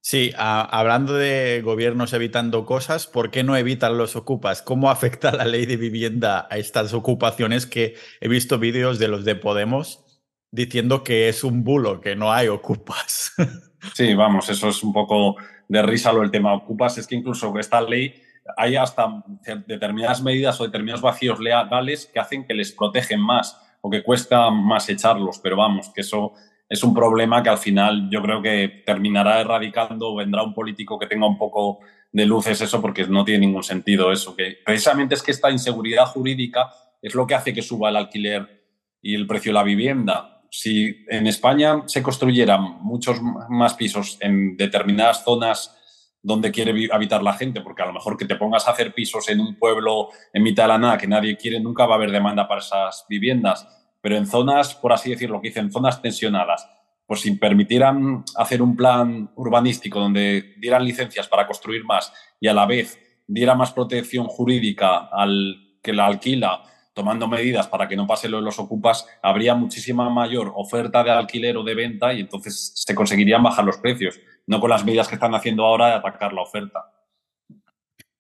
[0.06, 4.62] Sí, hablando de gobiernos evitando cosas, ¿por qué no evitan los ocupas?
[4.62, 9.24] ¿Cómo afecta la ley de vivienda a estas ocupaciones que he visto vídeos de los
[9.24, 10.04] de Podemos
[10.52, 13.32] diciendo que es un bulo, que no hay ocupas?
[13.94, 15.36] Sí, vamos, eso es un poco
[15.68, 16.98] de risa lo el tema ocupas.
[16.98, 18.16] Es que incluso esta ley
[18.56, 19.24] hay hasta
[19.68, 24.50] determinadas medidas o determinados vacíos legales que hacen que les protegen más o que cuesta
[24.52, 26.32] más echarlos, pero vamos, que eso
[26.74, 31.06] es un problema que al final yo creo que terminará erradicando vendrá un político que
[31.06, 31.82] tenga un poco
[32.12, 34.36] de luces eso porque no tiene ningún sentido eso.
[34.36, 38.66] Que precisamente es que esta inseguridad jurídica es lo que hace que suba el alquiler
[39.04, 40.42] y el precio de la vivienda.
[40.50, 45.78] Si en España se construyeran muchos más pisos en determinadas zonas
[46.24, 49.30] donde quiere habitar la gente, porque a lo mejor que te pongas a hacer pisos
[49.30, 52.10] en un pueblo en mitad de la nada que nadie quiere, nunca va a haber
[52.10, 53.68] demanda para esas viviendas
[54.04, 56.70] pero en zonas, por así decirlo, que dicen zonas tensionadas,
[57.08, 62.54] pues si permitieran hacer un plan urbanístico donde dieran licencias para construir más y a
[62.54, 66.64] la vez diera más protección jurídica al que la alquila,
[66.94, 71.12] tomando medidas para que no pase lo de los ocupas, habría muchísima mayor oferta de
[71.12, 75.08] alquiler o de venta y entonces se conseguirían bajar los precios, no con las medidas
[75.08, 76.92] que están haciendo ahora de atacar la oferta.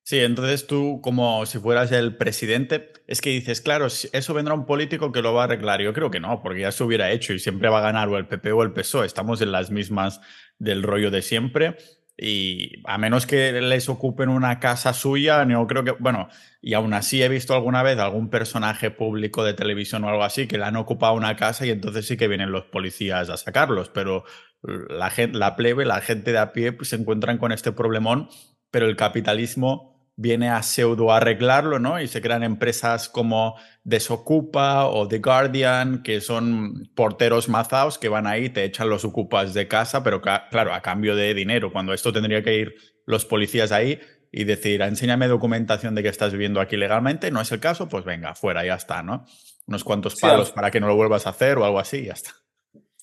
[0.05, 4.65] Sí, entonces tú, como si fueras el presidente, es que dices, claro, eso vendrá un
[4.65, 5.81] político que lo va a arreglar.
[5.81, 8.17] Yo creo que no, porque ya se hubiera hecho y siempre va a ganar o
[8.17, 9.05] el PP o el PSOE.
[9.05, 10.19] Estamos en las mismas
[10.59, 11.77] del rollo de siempre.
[12.17, 15.91] Y a menos que les ocupen una casa suya, no creo que.
[15.91, 16.27] Bueno,
[16.61, 20.47] y aún así he visto alguna vez algún personaje público de televisión o algo así
[20.47, 23.89] que le han ocupado una casa y entonces sí que vienen los policías a sacarlos.
[23.89, 24.25] Pero
[24.61, 28.29] la, gente, la plebe, la gente de a pie, pues se encuentran con este problemón.
[28.69, 31.99] Pero el capitalismo viene a pseudo arreglarlo, ¿no?
[31.99, 38.27] Y se crean empresas como Desocupa o The Guardian, que son porteros mazaos que van
[38.27, 42.13] ahí, te echan los ocupas de casa, pero claro, a cambio de dinero, cuando esto
[42.13, 43.99] tendría que ir los policías ahí
[44.31, 48.05] y decir, enséñame documentación de que estás viviendo aquí legalmente, no es el caso, pues
[48.05, 49.25] venga, fuera, ya está, ¿no?
[49.65, 52.31] Unos cuantos palos para que no lo vuelvas a hacer o algo así, ya está.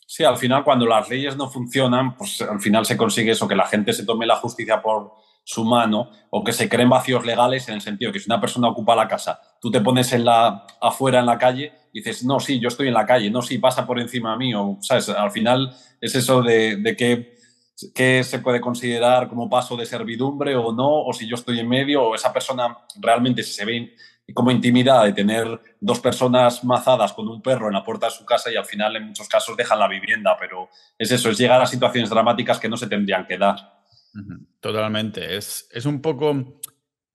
[0.06, 3.54] Sí, al final cuando las leyes no funcionan, pues al final se consigue eso, que
[3.54, 5.12] la gente se tome la justicia por
[5.44, 8.68] su mano o que se creen vacíos legales en el sentido que si una persona
[8.68, 12.38] ocupa la casa, tú te pones en la, afuera en la calle y dices, no,
[12.38, 15.08] sí, yo estoy en la calle, no, sí, pasa por encima mío, ¿sabes?
[15.08, 20.72] Al final es eso de, de que se puede considerar como paso de servidumbre o
[20.72, 23.94] no, o si yo estoy en medio, o esa persona realmente se ve
[24.34, 28.24] como intimidad de tener dos personas mazadas con un perro en la puerta de su
[28.24, 31.60] casa y al final en muchos casos dejan la vivienda, pero es eso, es llegar
[31.60, 33.79] a situaciones dramáticas que no se tendrían que dar.
[34.60, 35.36] Totalmente.
[35.36, 36.60] Es, es un poco.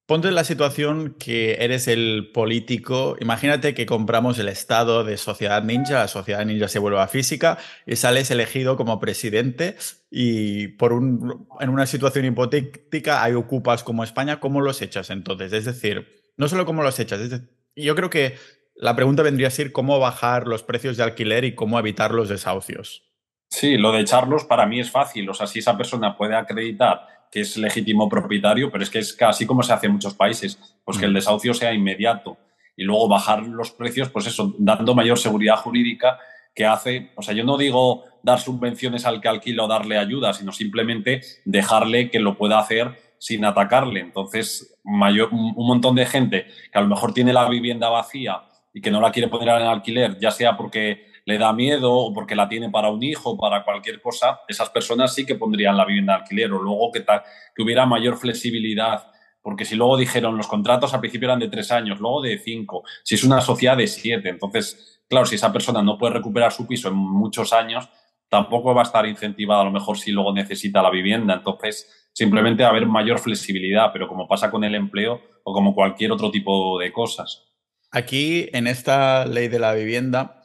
[0.07, 3.17] Ponte en la situación que eres el político.
[3.19, 7.95] Imagínate que compramos el estado de Sociedad Ninja, la Sociedad Ninja se vuelve física y
[7.95, 9.77] sales elegido como presidente
[10.11, 15.51] y por un, en una situación hipotética hay ocupas como España, ¿cómo los echas entonces?
[15.53, 17.41] Es decir, no solo cómo los echas,
[17.75, 18.35] yo creo que
[18.75, 22.29] la pregunta vendría a ser cómo bajar los precios de alquiler y cómo evitar los
[22.29, 23.14] desahucios.
[23.55, 25.29] Sí, lo de echarlos para mí es fácil.
[25.29, 29.13] O sea, si esa persona puede acreditar que es legítimo propietario, pero es que es
[29.13, 31.15] casi como se hace en muchos países, pues que el mm.
[31.15, 32.37] desahucio sea inmediato
[32.75, 36.19] y luego bajar los precios, pues eso, dando mayor seguridad jurídica
[36.53, 40.33] que hace, o sea, yo no digo dar subvenciones al que alquila o darle ayuda,
[40.33, 44.01] sino simplemente dejarle que lo pueda hacer sin atacarle.
[44.01, 48.81] Entonces, mayor, un montón de gente que a lo mejor tiene la vivienda vacía y
[48.81, 52.35] que no la quiere poner en alquiler, ya sea porque le da miedo o porque
[52.35, 56.15] la tiene para un hijo para cualquier cosa, esas personas sí que pondrían la vivienda
[56.15, 59.11] en alquiler o luego que, que hubiera mayor flexibilidad.
[59.41, 62.83] Porque si luego dijeron los contratos al principio eran de tres años, luego de cinco,
[63.03, 66.65] si es una sociedad de siete, entonces, claro, si esa persona no puede recuperar su
[66.65, 67.89] piso en muchos años,
[68.29, 71.35] tampoco va a estar incentivada a lo mejor si luego necesita la vivienda.
[71.35, 75.75] Entonces, simplemente va a haber mayor flexibilidad, pero como pasa con el empleo o como
[75.75, 77.43] cualquier otro tipo de cosas.
[77.91, 80.44] Aquí, en esta ley de la vivienda,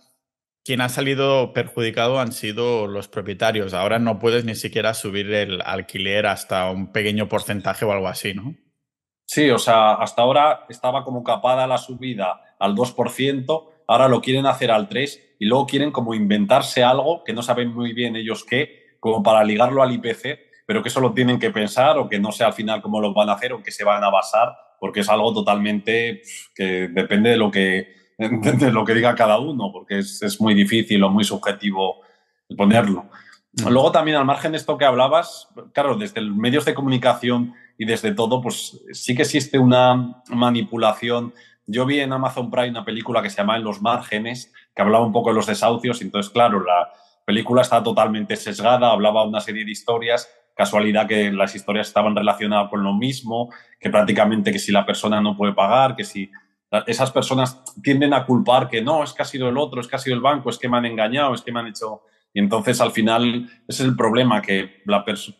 [0.65, 3.75] quien ha salido perjudicado han sido los propietarios.
[3.75, 8.35] Ahora no puedes ni siquiera subir el alquiler hasta un pequeño porcentaje o algo así,
[8.35, 8.55] ¿no?
[9.27, 14.47] Sí, o sea, hasta ahora estaba como capada la subida al 2%, ahora lo quieren
[14.47, 18.45] hacer al 3% y luego quieren como inventarse algo que no saben muy bien ellos
[18.45, 22.19] qué, como para ligarlo al IPC, pero que eso lo tienen que pensar o que
[22.19, 24.53] no sé al final cómo lo van a hacer o que se van a basar,
[24.79, 26.23] porque es algo totalmente
[26.55, 28.00] que depende de lo que,
[28.59, 32.01] de lo que diga cada uno, porque es, es muy difícil o muy subjetivo
[32.57, 33.07] ponerlo.
[33.53, 33.69] Mm.
[33.69, 37.85] Luego también al margen de esto que hablabas, claro, desde los medios de comunicación y
[37.85, 41.33] desde todo, pues sí que existe una manipulación
[41.71, 45.05] yo vi en Amazon Prime una película que se llama En los márgenes, que hablaba
[45.07, 46.91] un poco de los desahucios, y entonces, claro, la
[47.25, 52.71] película está totalmente sesgada, hablaba una serie de historias, casualidad que las historias estaban relacionadas
[52.71, 56.29] con lo mismo, que prácticamente que si la persona no puede pagar, que si
[56.87, 59.97] esas personas tienden a culpar que no, es que ha sido el otro, es que
[59.97, 62.03] ha sido el banco, es que me han engañado, es que me han hecho...
[62.33, 64.83] Y entonces al final ese es el problema, que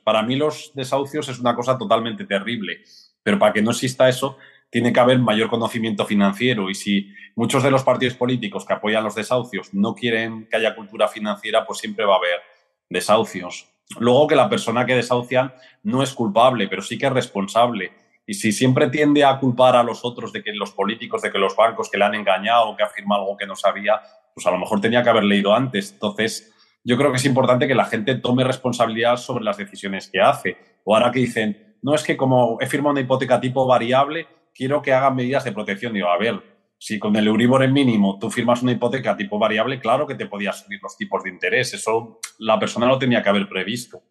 [0.03, 2.83] para mí los desahucios es una cosa totalmente terrible,
[3.23, 4.39] pero para que no exista eso
[4.71, 9.05] tiene que haber mayor conocimiento financiero y si muchos de los partidos políticos que apoyan
[9.05, 12.41] los desahucios no quieren que haya cultura financiera, pues siempre va a haber
[12.89, 13.69] desahucios.
[13.99, 17.93] Luego que la persona que desahucian no es culpable, pero sí que es responsable.
[18.27, 21.39] Y si siempre tiende a culpar a los otros de que los políticos, de que
[21.39, 24.01] los bancos que le han engañado que afirma algo que no sabía,
[24.35, 25.93] pues a lo mejor tenía que haber leído antes.
[25.93, 26.55] Entonces,
[26.85, 30.57] yo creo que es importante que la gente tome responsabilidad sobre las decisiones que hace.
[30.85, 34.83] O ahora que dicen, no es que como he firmado una hipoteca tipo variable, quiero
[34.83, 35.93] que hagan medidas de protección.
[35.93, 36.41] Digo, a ver,
[36.79, 40.27] si con el Euribor en mínimo tú firmas una hipoteca tipo variable, claro que te
[40.27, 41.75] podías subir los tipos de interés.
[41.75, 44.03] Eso la persona lo tenía que haber previsto.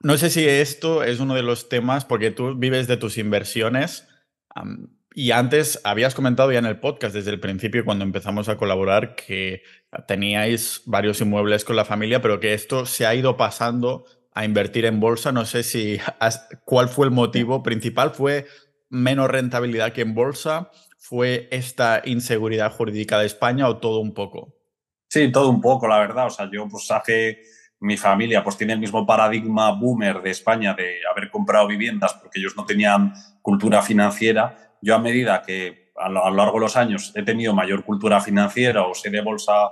[0.00, 4.06] No sé si esto es uno de los temas, porque tú vives de tus inversiones.
[5.14, 9.16] y antes habías comentado ya en el podcast desde el principio, cuando empezamos a colaborar,
[9.16, 9.62] que
[10.06, 14.84] teníais varios inmuebles con la familia, pero que esto se ha ido pasando a invertir
[14.84, 15.32] en bolsa.
[15.32, 15.98] No sé si
[16.64, 18.10] cuál fue el motivo principal.
[18.12, 18.46] ¿Fue
[18.88, 20.70] menos rentabilidad que en bolsa?
[20.96, 24.54] ¿Fue esta inseguridad jurídica de España o todo un poco?
[25.08, 26.26] Sí, todo un poco, la verdad.
[26.26, 27.42] O sea, yo pues hace
[27.80, 32.40] mi familia pues tiene el mismo paradigma boomer de España de haber comprado viviendas porque
[32.40, 33.12] ellos no tenían
[33.42, 34.74] cultura financiera.
[34.82, 38.86] Yo a medida que a lo largo de los años he tenido mayor cultura financiera
[38.86, 39.70] o sé de bolsa,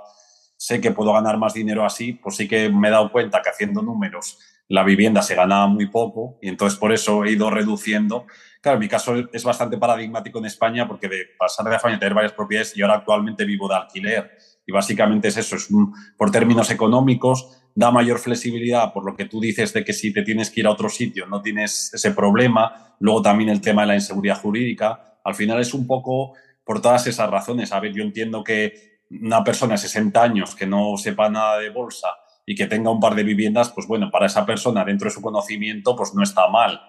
[0.55, 3.49] sé que puedo ganar más dinero así, pues sí que me he dado cuenta que
[3.49, 4.39] haciendo números
[4.69, 8.25] la vivienda se ganaba muy poco y entonces por eso he ido reduciendo
[8.61, 12.13] Claro, mi caso es bastante paradigmático en España porque de pasar de España a tener
[12.13, 14.37] varias propiedades y ahora actualmente vivo de alquiler.
[14.65, 15.69] Y básicamente es eso, es
[16.17, 20.23] por términos económicos, da mayor flexibilidad por lo que tú dices de que si te
[20.23, 22.95] tienes que ir a otro sitio no tienes ese problema.
[22.99, 25.19] Luego también el tema de la inseguridad jurídica.
[25.23, 27.71] Al final es un poco por todas esas razones.
[27.71, 31.69] A ver, yo entiendo que una persona de 60 años que no sepa nada de
[31.69, 32.07] bolsa
[32.47, 35.21] y que tenga un par de viviendas, pues bueno, para esa persona dentro de su
[35.21, 36.81] conocimiento, pues no está mal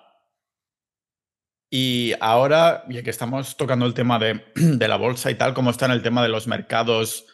[1.70, 4.42] y ahora, ya que estamos tocando el tema de,
[4.88, 7.26] la bolsa y tal, ¿cómo está en el tema de los mercados?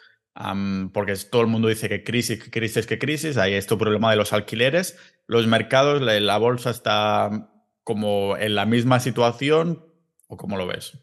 [0.93, 3.37] Porque todo el mundo dice que crisis, que crisis, que crisis.
[3.37, 4.99] Hay este problema de los alquileres.
[5.27, 7.51] Los mercados, la, bolsa está
[7.83, 9.85] como en la misma situación,
[10.29, 10.99] ¿o cómo lo ves?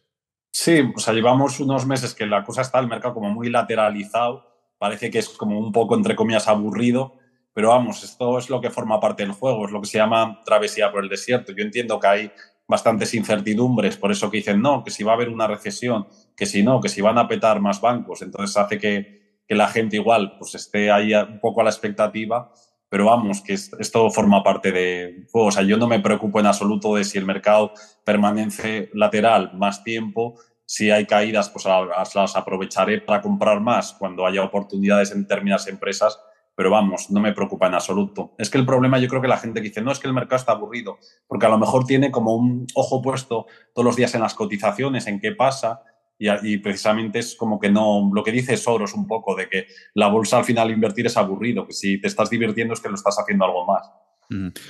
[0.52, 4.48] Sí, o sea, llevamos unos meses que la cosa está el mercado como muy lateralizado.
[4.78, 7.17] Parece que es como un poco, entre comillas, aburrido.
[7.54, 10.41] Pero vamos, esto es lo que forma parte del juego, es lo que se llama
[10.46, 11.52] travesía por el desierto.
[11.52, 12.32] Yo entiendo que hay
[12.67, 16.46] bastantes incertidumbres, por eso que dicen no, que si va a haber una recesión, que
[16.46, 19.21] si no, que si van a petar más bancos, entonces hace que,
[19.56, 22.52] la gente igual pues esté ahí un poco a la expectativa,
[22.90, 25.26] pero vamos, que esto forma parte de.
[25.34, 29.84] O sea, yo no me preocupo en absoluto de si el mercado permanece lateral más
[29.84, 30.36] tiempo,
[30.66, 36.20] si hay caídas, pues las aprovecharé para comprar más cuando haya oportunidades en determinadas empresas
[36.56, 38.36] pero vamos, no me preocupa en absoluto.
[38.38, 40.14] Es que el problema yo creo que la gente que dice, no, es que el
[40.14, 44.14] mercado está aburrido, porque a lo mejor tiene como un ojo puesto todos los días
[44.16, 45.82] en las cotizaciones, en qué pasa,
[46.22, 50.08] y, precisamente es como que no, lo que dice Soros un poco, de que la
[50.08, 53.18] bolsa al final invertir es aburrido, que si te estás divirtiendo es que lo estás
[53.20, 53.90] haciendo algo más.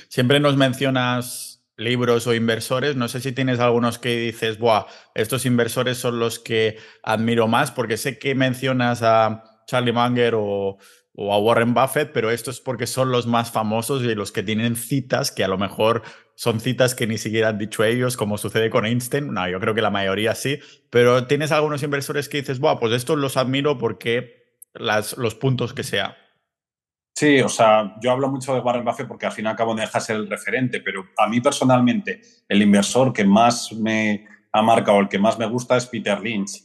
[0.08, 5.44] Siempre nos mencionas libros o inversores, no sé si tienes algunos que dices, Buah, estos
[5.44, 10.78] inversores son los que admiro más, porque sé que mencionas a Charlie Munger o,
[11.14, 14.42] o a Warren Buffett, pero esto es porque son los más famosos y los que
[14.42, 16.02] tienen citas que a lo mejor
[16.42, 19.32] son citas que ni siquiera han dicho ellos, como sucede con Einstein.
[19.32, 20.58] No, yo creo que la mayoría sí,
[20.90, 25.72] pero tienes algunos inversores que dices, Buah, pues estos los admiro porque las, los puntos
[25.72, 26.16] que sea.
[27.14, 29.76] Sí, o sea, yo hablo mucho de Warren Buffett porque al fin y al cabo
[29.76, 34.98] deja ser el referente, pero a mí personalmente el inversor que más me ha marcado,
[34.98, 36.60] el que más me gusta es Peter Lynch.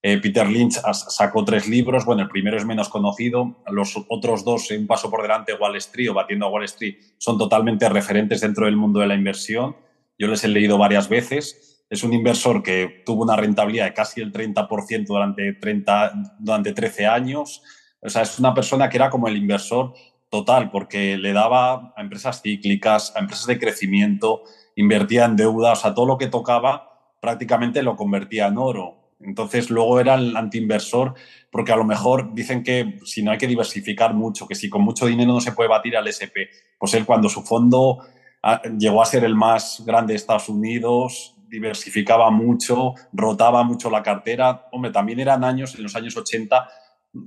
[0.00, 4.70] Eh, Peter Lynch sacó tres libros, bueno, el primero es menos conocido, los otros dos,
[4.70, 8.66] Un paso por delante, Wall Street o Batiendo a Wall Street, son totalmente referentes dentro
[8.66, 9.76] del mundo de la inversión.
[10.18, 11.84] Yo les he leído varias veces.
[11.90, 17.06] Es un inversor que tuvo una rentabilidad de casi el 30% durante, 30, durante 13
[17.06, 17.62] años
[18.00, 19.94] o sea, es una persona que era como el inversor
[20.30, 24.42] total, porque le daba a empresas cíclicas, a empresas de crecimiento,
[24.76, 28.97] invertía en deuda, o sea, todo lo que tocaba prácticamente lo convertía en oro.
[29.20, 31.14] Entonces, luego era el antiinversor,
[31.50, 34.82] porque a lo mejor dicen que si no hay que diversificar mucho, que si con
[34.82, 37.98] mucho dinero no se puede batir al SP, pues él cuando su fondo
[38.42, 44.02] ah, llegó a ser el más grande de Estados Unidos, diversificaba mucho, rotaba mucho la
[44.02, 44.66] cartera.
[44.70, 46.68] Hombre, también eran años, en los años 80,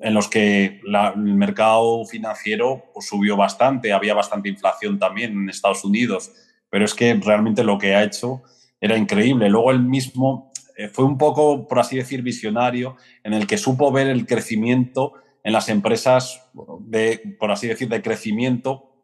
[0.02, 5.84] en los que el mercado financiero pues, subió bastante, había bastante inflación también en Estados
[5.84, 6.32] Unidos,
[6.70, 8.44] pero es que realmente lo que ha hecho
[8.80, 9.50] era increíble.
[9.50, 10.51] Luego él mismo
[10.90, 15.14] fue un poco, por así decir, visionario, en el que supo ver el crecimiento
[15.44, 16.50] en las empresas
[16.82, 19.04] de, por así decir, de crecimiento.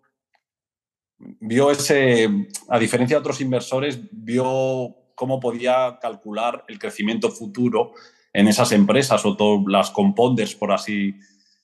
[1.18, 2.30] Vio ese,
[2.70, 7.94] a diferencia de otros inversores, vio cómo podía calcular el crecimiento futuro
[8.34, 11.16] en esas empresas o todas las compounders, por así,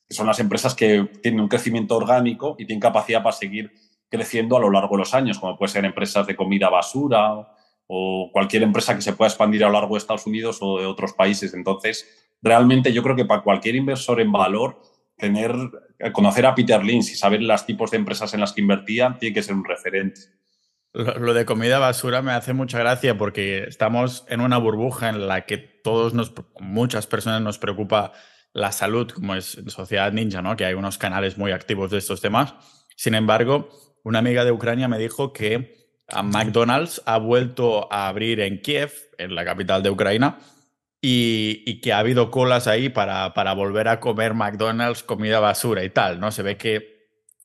[0.07, 3.71] que son las empresas que tienen un crecimiento orgánico y tienen capacidad para seguir
[4.09, 7.47] creciendo a lo largo de los años, como puede ser empresas de comida basura
[7.87, 10.85] o cualquier empresa que se pueda expandir a lo largo de Estados Unidos o de
[10.85, 11.53] otros países.
[11.53, 12.07] Entonces,
[12.41, 14.81] realmente yo creo que para cualquier inversor en valor,
[15.17, 15.53] tener,
[16.11, 19.33] conocer a Peter Lynch y saber los tipos de empresas en las que invertía tiene
[19.33, 20.21] que ser un referente.
[20.93, 25.45] Lo de comida basura me hace mucha gracia porque estamos en una burbuja en la
[25.45, 28.13] que todos nos, muchas personas nos preocupa
[28.53, 30.55] la salud, como es Sociedad Ninja, ¿no?
[30.55, 32.53] Que hay unos canales muy activos de estos temas.
[32.95, 33.69] Sin embargo,
[34.03, 38.91] una amiga de Ucrania me dijo que a McDonald's ha vuelto a abrir en Kiev,
[39.17, 40.37] en la capital de Ucrania,
[41.01, 45.89] y, que ha habido colas ahí para, para volver a comer McDonald's comida basura y
[45.89, 46.31] tal, ¿no?
[46.31, 46.93] Se ve que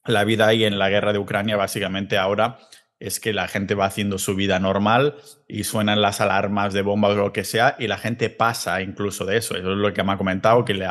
[0.05, 2.59] la vida ahí en la guerra de Ucrania básicamente ahora
[3.01, 5.17] es que la gente va haciendo su vida normal
[5.47, 9.25] y suenan las alarmas de bombas o lo que sea y la gente pasa incluso
[9.25, 9.57] de eso.
[9.57, 10.87] Eso es lo que me ha comentado, que, le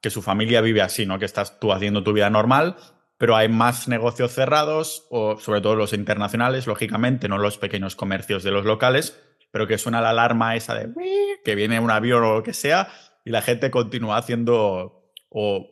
[0.00, 1.18] que su familia vive así, ¿no?
[1.18, 2.76] Que estás tú haciendo tu vida normal,
[3.18, 8.44] pero hay más negocios cerrados, o sobre todo los internacionales, lógicamente, no los pequeños comercios
[8.44, 10.88] de los locales, pero que suena la alarma esa de
[11.44, 12.88] que viene un avión o lo que sea
[13.24, 15.66] y la gente continúa haciendo o,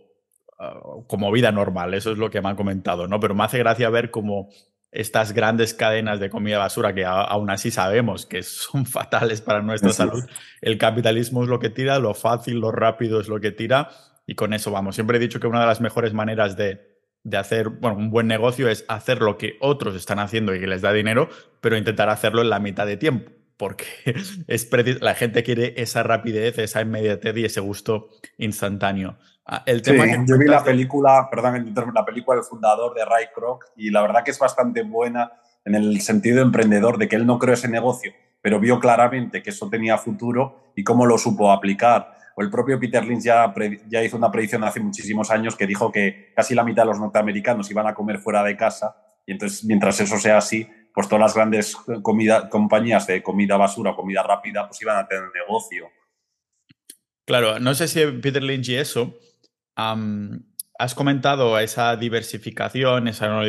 [0.58, 1.94] ah, como vida normal.
[1.94, 3.20] Eso es lo que me ha comentado, ¿no?
[3.20, 4.48] Pero me hace gracia ver cómo
[4.90, 9.92] estas grandes cadenas de comida basura que aún así sabemos que son fatales para nuestra
[9.92, 10.24] salud.
[10.60, 13.90] El capitalismo es lo que tira, lo fácil, lo rápido es lo que tira
[14.26, 14.96] y con eso vamos.
[14.96, 16.95] Siempre he dicho que una de las mejores maneras de,
[17.26, 20.68] de hacer bueno, un buen negocio es hacer lo que otros están haciendo y que
[20.68, 21.28] les da dinero,
[21.60, 23.86] pero intentar hacerlo en la mitad de tiempo porque
[24.46, 29.16] es la gente quiere esa rapidez, esa inmediatez y ese gusto instantáneo.
[29.44, 33.64] Ah, el tema yo vi la película, perdón, la película del fundador de Ray Kroc
[33.76, 35.32] y la verdad que es bastante buena
[35.64, 39.50] en el sentido emprendedor de que él no creó ese negocio, pero vio claramente que
[39.50, 42.12] eso tenía futuro y cómo lo supo aplicar.
[42.38, 46.34] O el propio Peter Lynch ya, hizo una predicción hace muchísimos años que dijo que
[46.36, 48.94] casi la mitad de los norteamericanos iban a comer fuera de casa
[49.24, 54.22] y entonces mientras eso sea así, pues todas las grandes compañías de comida basura comida
[54.22, 55.88] rápida pues iban a tener negocio.
[57.24, 59.18] Claro, no sé si Peter Lynch y eso,
[59.74, 63.42] has comentado esa diversificación, esa no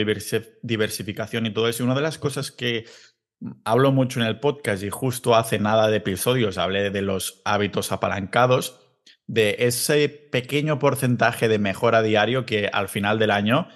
[0.62, 1.84] diversificación y todo eso.
[1.84, 2.86] Y una de las cosas que
[3.64, 7.92] hablo mucho en el podcast y justo hace nada de episodios hablé de los hábitos
[7.92, 8.80] apalancados,
[9.28, 13.68] de ese pequeño porcentaje de mejora diario que al final del año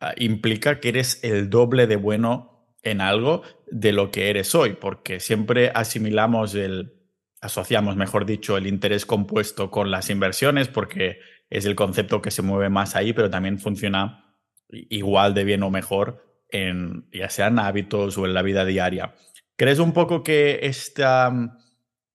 [0.00, 4.74] ah, implica que eres el doble de bueno en algo de lo que eres hoy,
[4.74, 6.96] porque siempre asimilamos el,
[7.40, 11.18] asociamos, mejor dicho, el interés compuesto con las inversiones, porque
[11.50, 14.36] es el concepto que se mueve más ahí, pero también funciona
[14.70, 19.14] igual de bien o mejor en ya sean hábitos o en la vida diaria.
[19.56, 21.32] ¿Crees un poco que esta,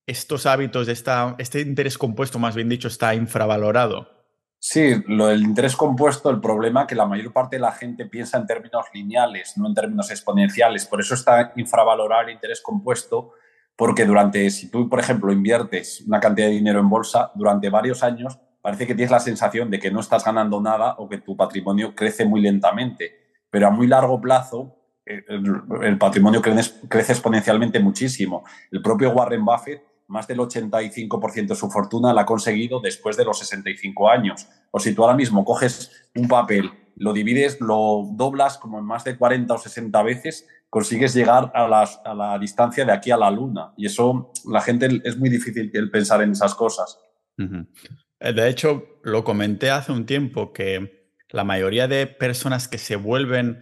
[0.05, 4.21] estos hábitos, esta, este interés compuesto, más bien dicho, está infravalorado?
[4.63, 8.05] Sí, lo del interés compuesto, el problema es que la mayor parte de la gente
[8.05, 10.85] piensa en términos lineales, no en términos exponenciales.
[10.85, 13.31] Por eso está infravalorar el interés compuesto,
[13.75, 18.03] porque durante, si tú, por ejemplo, inviertes una cantidad de dinero en bolsa, durante varios
[18.03, 21.35] años parece que tienes la sensación de que no estás ganando nada o que tu
[21.35, 23.20] patrimonio crece muy lentamente.
[23.51, 24.75] Pero a muy largo plazo,
[25.05, 28.43] eh, el, patrimonio crece, crece exponencialmente muchísimo.
[28.71, 33.23] El propio Warren Buffett más del 85% de su fortuna la ha conseguido después de
[33.23, 34.47] los 65 años.
[34.71, 39.05] O si tú ahora mismo coges un papel, lo divides, lo doblas como en más
[39.05, 43.73] de 40 o 60 veces, consigues llegar a, la distancia de aquí a la luna.
[43.77, 46.99] Y eso, la gente es muy difícil el pensar en esas cosas.
[47.37, 51.00] Eh, de hecho, lo comenté hace un tiempo que
[51.31, 53.61] la mayoría de personas que se vuelven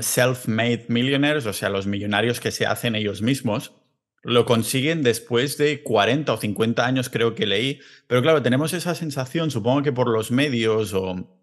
[0.00, 3.72] self-made millionaires, o sea, los millonarios que se hacen ellos mismos,
[4.22, 7.80] lo consiguen después de 40 o 50 años, creo que leí.
[8.06, 11.35] Pero claro, tenemos esa sensación, supongo que por los medios o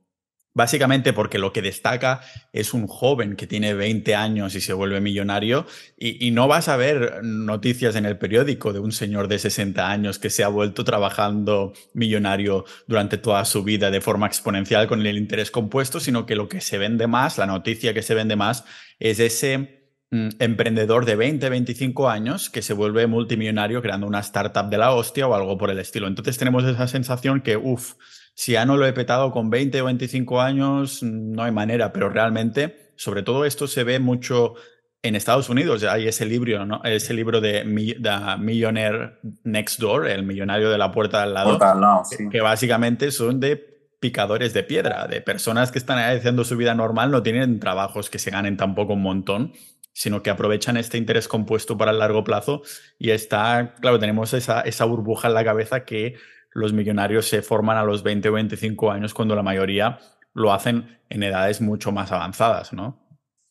[0.54, 5.02] básicamente porque lo que destaca es un joven que tiene 20 años y se vuelve
[5.02, 5.66] millonario
[5.98, 10.20] y, no vas a ver noticias en el periódico de un señor de 60 años
[10.20, 15.18] que se ha vuelto trabajando millonario durante toda su vida de forma exponencial con el
[15.18, 18.66] interés compuesto, sino que lo que se vende más, la noticia que se vende más,
[19.00, 19.84] es ese
[20.14, 24.92] Mm, emprendedor de 20, 25 años que se vuelve multimillonario creando una startup de la
[24.92, 26.06] hostia o algo por el estilo.
[26.06, 27.96] Entonces tenemos esa sensación que, uff,
[28.36, 32.10] si ya no lo he petado con 20 o 25 años, no hay manera, pero
[32.10, 34.56] realmente, sobre todo esto se ve mucho
[35.04, 35.84] en Estados Unidos.
[35.84, 36.82] Hay ese libro, ¿no?
[36.84, 37.64] ese libro de,
[38.02, 41.60] The Millionaire Next Door, el millonario de la puerta al lado,
[42.32, 47.12] que básicamente son de picadores de piedra, de personas que están haciendo su vida normal,
[47.12, 49.54] no tienen trabajos que se ganen tampoco un montón
[49.94, 52.64] sino que aprovechan este interés compuesto para el largo plazo
[52.98, 56.16] y está, claro, tenemos esa, esa burbuja en la cabeza que
[56.54, 60.00] los millonarios se forman a los 20 o 25 años cuando la mayoría
[60.34, 63.04] lo hacen en edades mucho más avanzadas, ¿no?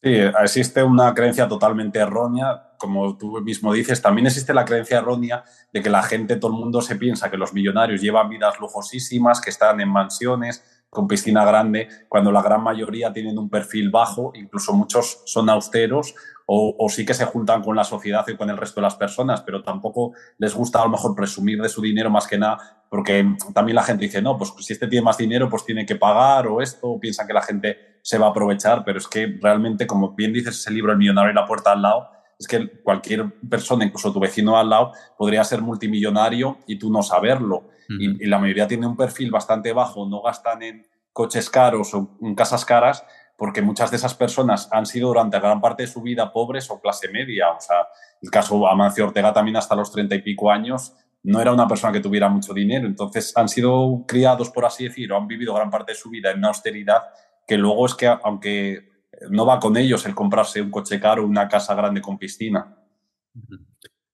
[0.03, 5.45] Sí, existe una creencia totalmente errónea, como tú mismo dices, también existe la creencia errónea
[5.73, 9.41] de que la gente, todo el mundo se piensa que los millonarios llevan vidas lujosísimas,
[9.41, 14.30] que están en mansiones, con piscina grande, cuando la gran mayoría tienen un perfil bajo,
[14.34, 16.14] incluso muchos son austeros
[16.45, 19.40] o, sí que se juntan con la sociedad y con el resto de las personas,
[19.40, 23.26] pero tampoco les gusta a lo mejor presumir de su dinero más que nada, porque
[23.55, 26.47] también la gente dice, no, pues si este tiene más dinero, pues tiene que pagar
[26.47, 30.11] o esto, piensan que la gente se va a aprovechar, pero es que realmente, como
[30.11, 33.86] bien dices ese libro, El millonario y la puerta al lado, es que cualquier persona,
[33.86, 37.70] incluso tu vecino al lado, podría ser multimillonario y tú no saberlo.
[37.89, 42.16] Y, y la mayoría tiene un perfil bastante bajo, no gastan en coches caros o
[42.22, 43.05] en casas caras,
[43.37, 46.80] porque muchas de esas personas han sido durante gran parte de su vida pobres o
[46.80, 47.51] clase media.
[47.51, 47.89] O sea,
[48.20, 51.93] el caso Amancio Ortega también hasta los treinta y pico años no era una persona
[51.93, 52.87] que tuviera mucho dinero.
[52.87, 56.30] Entonces han sido criados, por así decir, o han vivido gran parte de su vida
[56.30, 57.03] en una austeridad
[57.47, 58.91] que luego es que, aunque
[59.30, 62.76] no va con ellos el comprarse un coche caro o una casa grande con piscina.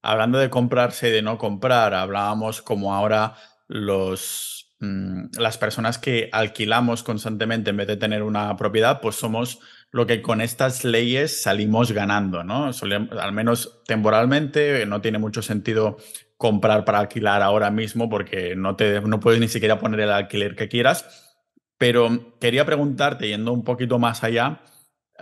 [0.02, 3.34] Hablando de comprarse y de no comprar, hablábamos como ahora
[3.68, 9.58] los Mm, las personas que alquilamos constantemente en vez de tener una propiedad, pues somos
[9.90, 12.70] lo que con estas leyes salimos ganando, ¿no?
[13.20, 15.96] al menos temporalmente, no tiene mucho sentido
[16.36, 20.54] comprar para alquilar ahora mismo porque no, te, no puedes ni siquiera poner el alquiler
[20.54, 21.24] que quieras.
[21.76, 24.60] Pero quería preguntarte, yendo un poquito más allá,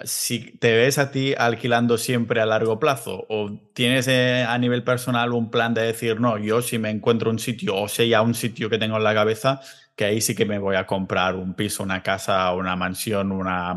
[0.05, 4.85] si te ves a ti alquilando siempre a largo plazo o tienes eh, a nivel
[4.85, 8.23] personal un plan de decir, no, yo si me encuentro un sitio o sé ya
[8.23, 9.61] un sitio que tengo en la cabeza,
[9.95, 13.75] que ahí sí que me voy a comprar un piso, una casa, una mansión, una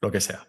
[0.00, 0.46] lo que sea.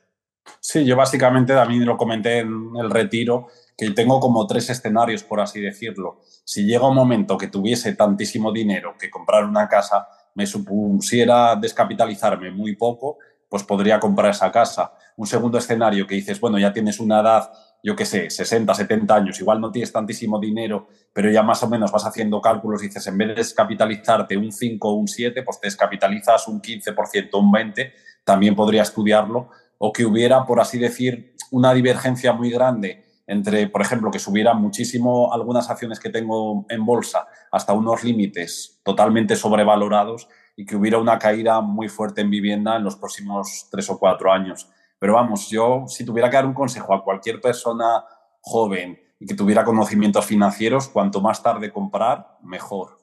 [0.59, 3.47] Sí, yo básicamente también lo comenté en el retiro,
[3.77, 6.21] que tengo como tres escenarios, por así decirlo.
[6.45, 12.51] Si llega un momento que tuviese tantísimo dinero que comprar una casa me supusiera descapitalizarme
[12.51, 13.17] muy poco,
[13.51, 14.93] pues podría comprar esa casa.
[15.17, 17.51] Un segundo escenario que dices, bueno, ya tienes una edad,
[17.83, 21.67] yo qué sé, 60, 70 años, igual no tienes tantísimo dinero, pero ya más o
[21.67, 25.59] menos vas haciendo cálculos dices, en vez de descapitalizarte un 5 o un 7, pues
[25.59, 27.91] te descapitalizas un 15%, un 20%,
[28.23, 29.49] también podría estudiarlo.
[29.79, 34.61] O que hubiera, por así decir, una divergencia muy grande entre, por ejemplo, que subieran
[34.61, 40.29] muchísimo algunas acciones que tengo en bolsa hasta unos límites totalmente sobrevalorados
[40.61, 44.31] y que hubiera una caída muy fuerte en vivienda en los próximos tres o cuatro
[44.31, 44.69] años.
[44.99, 48.03] Pero vamos, yo si tuviera que dar un consejo a cualquier persona
[48.41, 52.99] joven y que tuviera conocimientos financieros, cuanto más tarde comprar, mejor.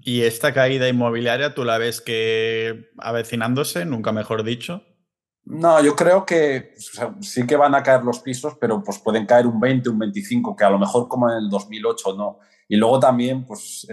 [0.00, 4.82] ¿Y esta caída inmobiliaria tú la ves que avecinándose, nunca mejor dicho?
[5.44, 6.72] No, yo creo que
[7.20, 10.56] sí que van a caer los pisos, pero pues pueden caer un 20, un 25,
[10.56, 12.38] que a lo mejor como en el 2008 no.
[12.68, 13.86] Y luego también pues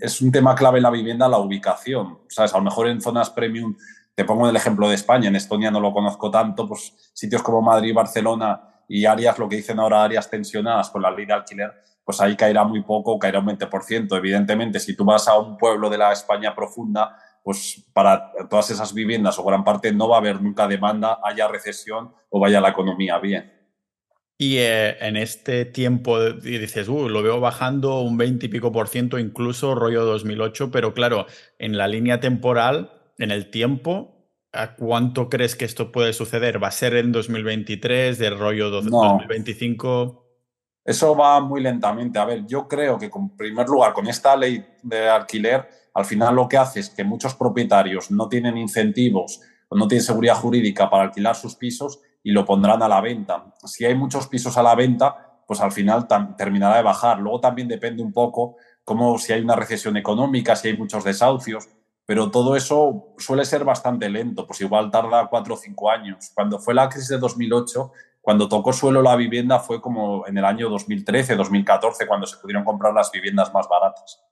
[0.00, 2.20] es un tema clave en la vivienda la ubicación.
[2.28, 2.54] ¿Sabes?
[2.54, 3.76] A lo mejor en zonas premium,
[4.14, 7.62] te pongo el ejemplo de España, en Estonia no lo conozco tanto, pues sitios como
[7.62, 11.72] Madrid, Barcelona y áreas, lo que dicen ahora, áreas tensionadas con la ley de alquiler,
[12.04, 14.16] pues ahí caerá muy poco, caerá un 20%.
[14.16, 18.92] Evidentemente, si tú vas a un pueblo de la España profunda, pues para todas esas
[18.92, 22.70] viviendas o gran parte no va a haber nunca demanda, haya recesión o vaya la
[22.70, 23.57] economía bien.
[24.40, 28.86] Y eh, en este tiempo dices, uh, lo veo bajando un 20 y pico por
[28.86, 31.26] ciento, incluso rollo 2008, pero claro,
[31.58, 36.62] en la línea temporal, en el tiempo, ¿a cuánto crees que esto puede suceder?
[36.62, 40.24] ¿Va a ser en 2023, del rollo 2025?
[40.84, 42.20] Eso va muy lentamente.
[42.20, 46.36] A ver, yo creo que en primer lugar, con esta ley de alquiler, al final
[46.36, 50.88] lo que hace es que muchos propietarios no tienen incentivos o no tienen seguridad jurídica
[50.88, 53.54] para alquilar sus pisos y lo pondrán a la venta.
[53.64, 56.06] Si hay muchos pisos a la venta, pues al final
[56.36, 57.20] terminará de bajar.
[57.20, 61.70] Luego también depende un poco como si hay una recesión económica, si hay muchos desahucios,
[62.04, 66.30] pero todo eso suele ser bastante lento, pues igual tarda cuatro o cinco años.
[66.34, 70.44] Cuando fue la crisis de 2008, cuando tocó suelo la vivienda fue como en el
[70.44, 74.22] año 2013, 2014, cuando se pudieron comprar las viviendas más baratas.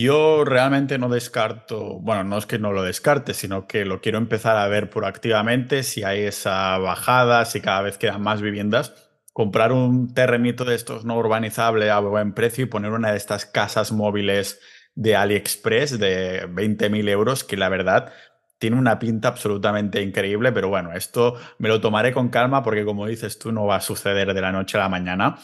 [0.00, 4.18] Yo realmente no descarto, bueno, no es que no lo descarte, sino que lo quiero
[4.18, 8.94] empezar a ver proactivamente si hay esa bajada, si cada vez quedan más viviendas,
[9.32, 13.44] comprar un terrenito de estos no urbanizable a buen precio y poner una de estas
[13.44, 14.60] casas móviles
[14.94, 18.12] de AliExpress de 20.000 euros, que la verdad
[18.60, 23.08] tiene una pinta absolutamente increíble, pero bueno, esto me lo tomaré con calma porque como
[23.08, 25.38] dices tú, no va a suceder de la noche a la mañana.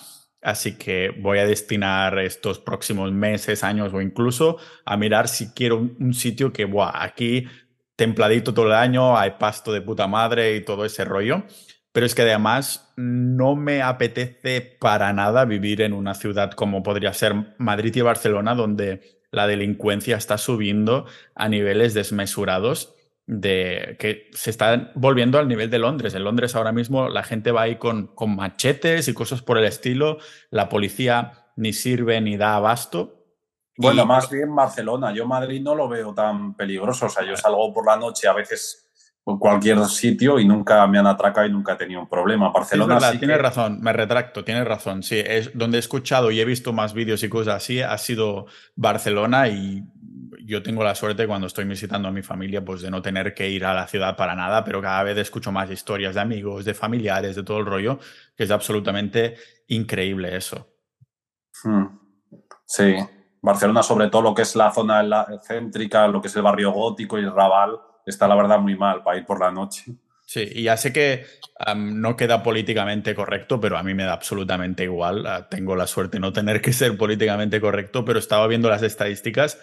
[0.45, 5.78] Así que voy a destinar estos próximos meses, años o incluso a mirar si quiero
[5.78, 7.47] un, sitio que, buah, aquí
[7.97, 11.45] templadito todo el año, hay pasto de puta madre y todo ese rollo.
[11.92, 17.14] Pero es que además no me apetece para nada vivir en una ciudad como podría
[17.14, 22.93] ser Madrid y Barcelona, donde la delincuencia está subiendo a niveles desmesurados
[23.27, 26.14] de que se está volviendo al nivel de Londres.
[26.14, 29.64] En Londres ahora mismo la gente va ahí con, con machetes y cosas por el
[29.64, 30.18] estilo.
[30.51, 33.25] La policía ni sirve ni da abasto.
[33.77, 35.12] Bueno, más bien Barcelona.
[35.12, 37.07] Yo Madrid no lo veo tan peligroso.
[37.07, 38.85] O sea, yo salgo por la noche a veces
[39.27, 42.51] en cualquier sitio y nunca me han atracado y nunca he tenido un problema.
[42.51, 45.03] Barcelona sí tienes razón, me retracto, tienes razón.
[45.03, 48.47] Sí, es donde he escuchado y he visto más vídeos y cosas así, ha sido
[48.77, 49.83] Barcelona y
[50.47, 53.49] yo tengo la suerte cuando estoy visitando a mi familia, pues de no tener que
[53.49, 56.74] ir a la ciudad para nada, pero cada vez escucho más historias de amigos, de
[56.74, 57.99] familiares, de todo el rollo,
[58.36, 59.36] que es absolutamente
[59.68, 60.68] increíble eso.
[61.62, 61.86] Hmm.
[62.66, 62.95] Sí,
[63.40, 67.18] Barcelona, sobre todo lo que es la zona céntrica, lo que es el barrio gótico
[67.18, 69.97] y el Raval, está la verdad muy mal para ir por la noche.
[70.26, 71.26] Sí, y ya sé que
[71.76, 75.26] no queda políticamente correcto, pero a mí me da absolutamente igual.
[75.26, 78.82] Ah, tengo la suerte de no tener que ser políticamente correcto, pero estaba viendo las
[78.82, 79.59] estadísticas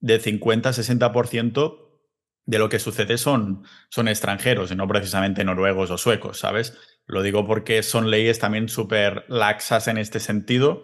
[0.00, 1.86] de 50-60%
[2.46, 6.78] de lo que sucede son, son extranjeros y no precisamente noruegos o suecos, ¿sabes?
[7.06, 10.82] Lo digo porque son leyes también súper laxas en este sentido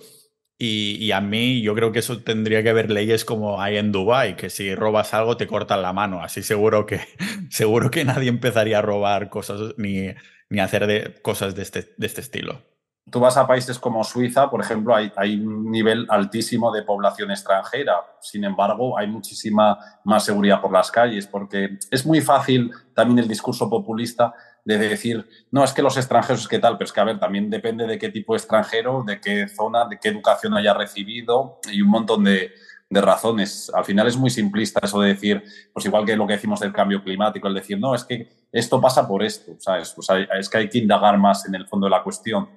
[0.59, 4.37] y, a mí yo creo que eso tendría que haber leyes como hay en Dubai,
[4.37, 7.01] que si robas algo te cortan la mano, así seguro que,
[7.51, 10.09] seguro que nadie empezaría a robar cosas ni,
[10.51, 12.72] ni hacer de, cosas de este, de este estilo
[13.11, 17.95] tú vas a países como Suiza, por ejemplo, hay, un nivel altísimo de población extranjera.
[18.21, 23.29] Sin embargo, hay muchísima más seguridad por las calles, porque es muy fácil también el
[23.29, 24.33] discurso populista
[24.65, 27.19] de decir, no, es que los extranjeros es que tal, pero es que, a ver,
[27.19, 31.59] también depende de qué tipo de extranjero, de qué zona, de qué educación haya recibido
[31.71, 32.53] y un montón de,
[32.95, 33.73] razones.
[33.75, 35.43] Al final es muy simplista eso de decir,
[35.73, 38.83] pues igual que lo que decimos del cambio climático, el decir, no, es que esto
[38.83, 39.53] pasa por esto.
[39.53, 42.51] O sea, es que hay que indagar más en el fondo de la cuestión.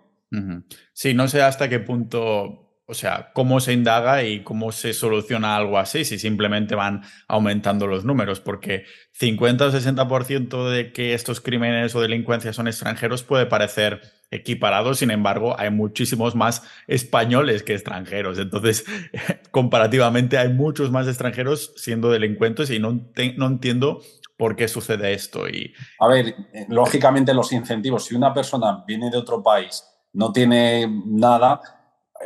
[0.94, 5.56] Sí, no sé hasta qué punto, o sea, cómo se indaga y cómo se soluciona
[5.56, 11.42] algo así, si simplemente van aumentando los números, porque 50 o 60% de que estos
[11.42, 17.74] crímenes o delincuencias son extranjeros puede parecer equiparado, sin embargo, hay muchísimos más españoles que
[17.74, 18.86] extranjeros, entonces,
[19.52, 24.02] comparativamente hay muchos más extranjeros siendo delincuentes y no, entiendo
[24.38, 25.46] por qué sucede esto.
[26.00, 29.84] A ver, eh, lógicamente los incentivos, si una persona viene de otro país
[30.16, 31.62] no tiene nada,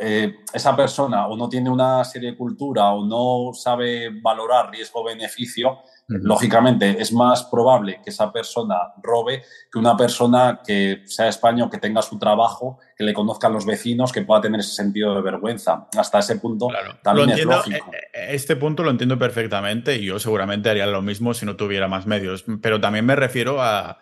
[0.00, 5.80] eh, esa persona o no tiene una serie de cultura o no sabe valorar riesgo-beneficio,
[6.06, 11.78] lógicamente es más probable que esa persona robe que una persona que sea español, que
[11.78, 15.88] tenga su trabajo, que le conozcan los vecinos, que pueda tener ese sentido de vergüenza.
[15.96, 16.68] Hasta ese punto
[17.02, 17.90] también es lógico.
[17.92, 21.56] Eh, eh, este punto lo entiendo perfectamente y yo seguramente haría lo mismo si no
[21.56, 23.98] tuviera más medios, pero también me refiero a,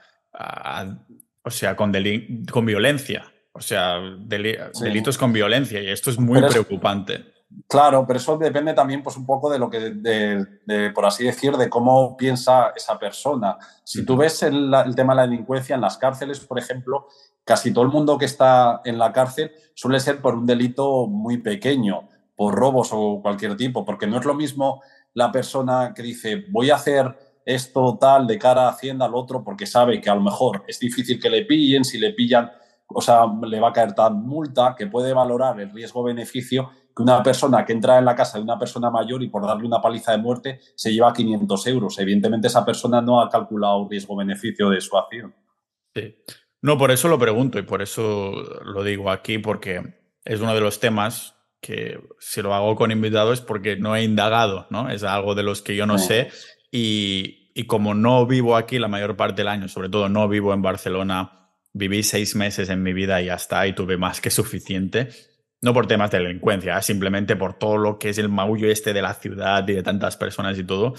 [1.43, 1.93] o sea, con,
[2.51, 3.25] con violencia.
[3.59, 7.25] O sea, delitos con violencia y esto es muy preocupante.
[7.67, 11.57] claro, pero eso depende también pues un poco de lo que, de, por así decir,
[11.57, 13.59] de cómo piensa esa persona.
[13.83, 17.09] Si tú ves el, tema de la delincuencia en las cárceles, por ejemplo,
[17.45, 21.39] casi todo el mundo que está en la cárcel suele ser por un delito muy
[21.39, 24.83] pequeño, por robos o cualquier tipo, porque no es lo mismo
[25.15, 27.13] la persona que dice voy a hacer
[27.45, 30.79] esto tal de cara a Hacienda, lo otro, porque sabe que a lo mejor es
[30.79, 32.51] difícil que le pillen, si le pillan
[32.89, 37.23] o sea, le va a caer tan multa que puede valorar el riesgo-beneficio que una
[37.23, 40.13] persona que entra en la casa de una persona mayor y por darle una paliza
[40.13, 41.99] de muerte se lleva 500 euros.
[41.99, 45.35] Evidentemente esa persona no ha calculado riesgo-beneficio de su acción.
[45.95, 46.17] Sí.
[46.61, 48.33] No, por eso lo pregunto y por eso
[48.65, 53.41] lo digo aquí, porque es uno de los temas que si lo hago con invitados
[53.41, 54.91] es porque no he indagado, ¿no?
[54.91, 56.31] Es algo de los que yo no sé
[56.73, 60.53] y, y como no vivo aquí la mayor parte del año, sobre todo no vivo
[60.53, 64.31] en Barcelona viví seis meses en mi vida y ya está, y tuve más que
[64.31, 65.09] suficiente.
[65.61, 69.03] No por temas de delincuencia, simplemente por todo lo que es el maullo este de
[69.03, 70.95] la ciudad y de tantas personas y todo.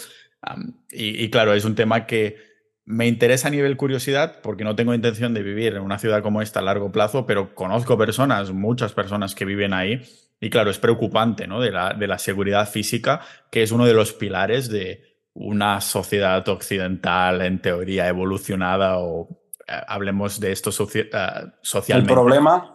[0.91, 2.37] y, claro, es un tema que
[2.85, 6.41] me interesa a nivel curiosidad porque no tengo intención de vivir en una ciudad como
[6.41, 10.01] esta a largo plazo, pero conozco personas, muchas personas que viven ahí.
[10.41, 11.61] Y claro, es preocupante, ¿no?
[11.61, 15.03] De la, de la seguridad física, que es uno de los pilares de
[15.33, 19.38] una sociedad occidental en teoría evolucionada o eh,
[19.87, 21.09] hablemos de esto eh,
[21.61, 22.11] socialmente.
[22.11, 22.73] El problema,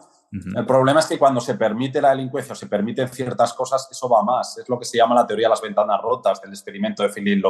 [0.57, 4.09] el problema es que cuando se permite la delincuencia o se permiten ciertas cosas, eso
[4.09, 4.59] va más.
[4.59, 7.45] Es lo que se llama la teoría de las ventanas rotas del experimento de Philip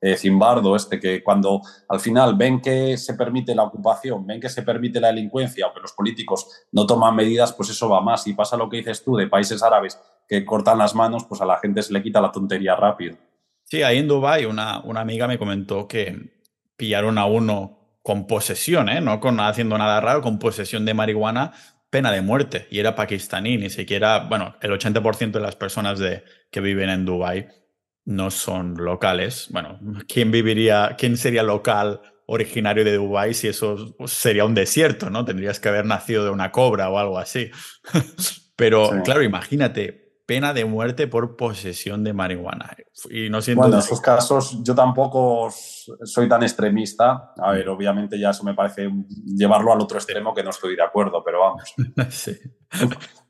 [0.00, 4.48] eh, Zimbardo, este, que cuando al final ven que se permite la ocupación, ven que
[4.48, 8.26] se permite la delincuencia o que los políticos no toman medidas, pues eso va más.
[8.26, 11.44] Y pasa lo que dices tú de países árabes que cortan las manos, pues a
[11.44, 13.18] la gente se le quita la tontería rápido.
[13.64, 16.42] Sí, ahí en Dubái una, una amiga me comentó que
[16.76, 19.00] pillaron a uno con posesión, ¿eh?
[19.00, 21.52] no con haciendo nada raro, con posesión de marihuana,
[21.90, 22.66] pena de muerte.
[22.70, 27.04] Y era pakistaní, ni siquiera, bueno, el 80% de las personas de, que viven en
[27.04, 27.46] Dubái
[28.04, 29.48] no son locales.
[29.50, 29.78] Bueno,
[30.08, 35.24] ¿quién viviría, quién sería local originario de Dubái si eso sería un desierto, ¿no?
[35.24, 37.50] Tendrías que haber nacido de una cobra o algo así.
[38.56, 40.01] Pero claro, imagínate,
[40.32, 42.74] pena de muerte por posesión de marihuana.
[43.10, 47.34] Y no siento bueno, en esos casos yo tampoco soy tan extremista.
[47.36, 48.90] A ver, obviamente ya eso me parece
[49.26, 51.74] llevarlo al otro extremo que no estoy de acuerdo, pero vamos.
[52.08, 52.32] sí.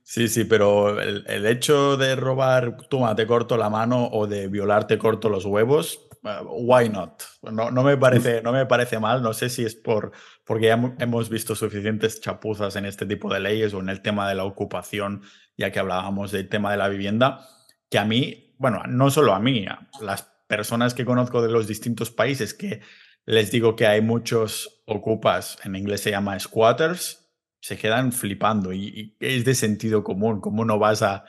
[0.04, 4.86] Sí, sí, pero el, hecho de robar, toma, te corto la mano o de violar,
[4.86, 7.22] te corto los huevos, uh, why not?
[7.50, 10.12] No, no, me parece, no me parece mal, no sé si es por,
[10.44, 14.28] porque ya hemos visto suficientes chapuzas en este tipo de leyes o en el tema
[14.28, 15.22] de la ocupación
[15.56, 17.46] ya que hablábamos del tema de la vivienda,
[17.90, 19.66] que a mí, bueno, no solo a mí,
[20.00, 22.80] las personas que conozco de los distintos países, que
[23.24, 27.22] les digo que hay muchos ocupas, en inglés se llama squatters,
[27.60, 31.24] se quedan flipando y, es de sentido común, ¿cómo no vas a,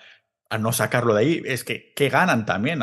[0.50, 1.42] a, no sacarlo de ahí?
[1.46, 2.80] Es que, ¿qué ganan también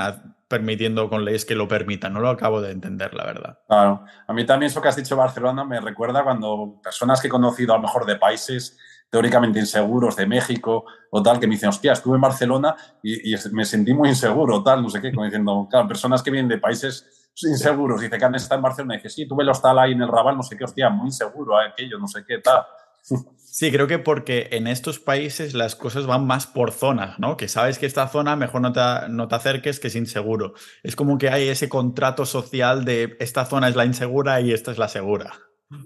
[0.47, 2.13] permitiendo con leyes que lo permitan?
[2.13, 3.59] No lo acabo de entender, la verdad.
[3.67, 7.31] Claro, a mí también eso que has dicho Barcelona me recuerda cuando personas que he
[7.31, 8.79] conocido a lo mejor de países
[9.11, 13.65] teóricamente inseguros de México o tal, que me dicen, hostia, estuve en Barcelona y, me
[13.65, 17.31] sentí muy inseguro, tal, no sé qué, como diciendo, claro, personas que vienen de países
[17.43, 20.03] inseguros, dice que han estado en Barcelona y dice, sí, tuve el hostal ahí en
[20.03, 22.65] el Raval, no sé qué, hostia, muy inseguro, eh, aquello, no sé qué, tal.
[23.53, 27.37] Sí, creo que porque en estos países las cosas van más por zonas, ¿no?
[27.37, 30.55] Que sabes que esta zona mejor no te, no te acerques, que es inseguro.
[30.85, 34.71] Es como que hay ese contrato social de esta zona es la insegura y esta
[34.71, 35.33] es la segura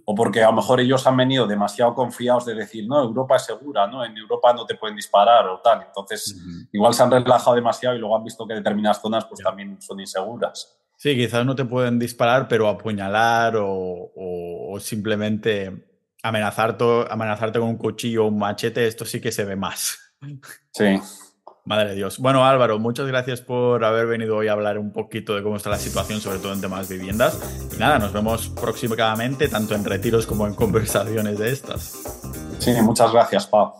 [0.05, 3.45] o porque a lo mejor ellos han venido demasiado confiados de decir, no, Europa es
[3.45, 4.05] segura, ¿no?
[4.05, 5.83] En Europa no te pueden disparar o tal.
[5.83, 6.37] Entonces,
[6.73, 10.01] igual se han relajado demasiado y luego han visto que determinadas zonas pues también son
[10.01, 10.79] inseguras.
[10.97, 15.87] Sí, quizás no te pueden disparar, pero apuñalar o, simplemente
[16.23, 19.99] amenazarte, amenazarte con un cuchillo o un machete, esto sí que se ve más.
[20.73, 20.99] Sí.
[21.67, 22.19] Madre de Dios.
[22.19, 25.71] Bueno, Álvaro, muchas gracias por haber venido hoy a hablar un poquito de cómo está
[25.71, 27.41] la situación, sobre todo en temas viviendas.
[27.75, 32.21] Y nada, nos vemos próximamente, tanto en retiros como en conversaciones de estas.
[32.59, 33.75] Sí, muchas gracias, Pau.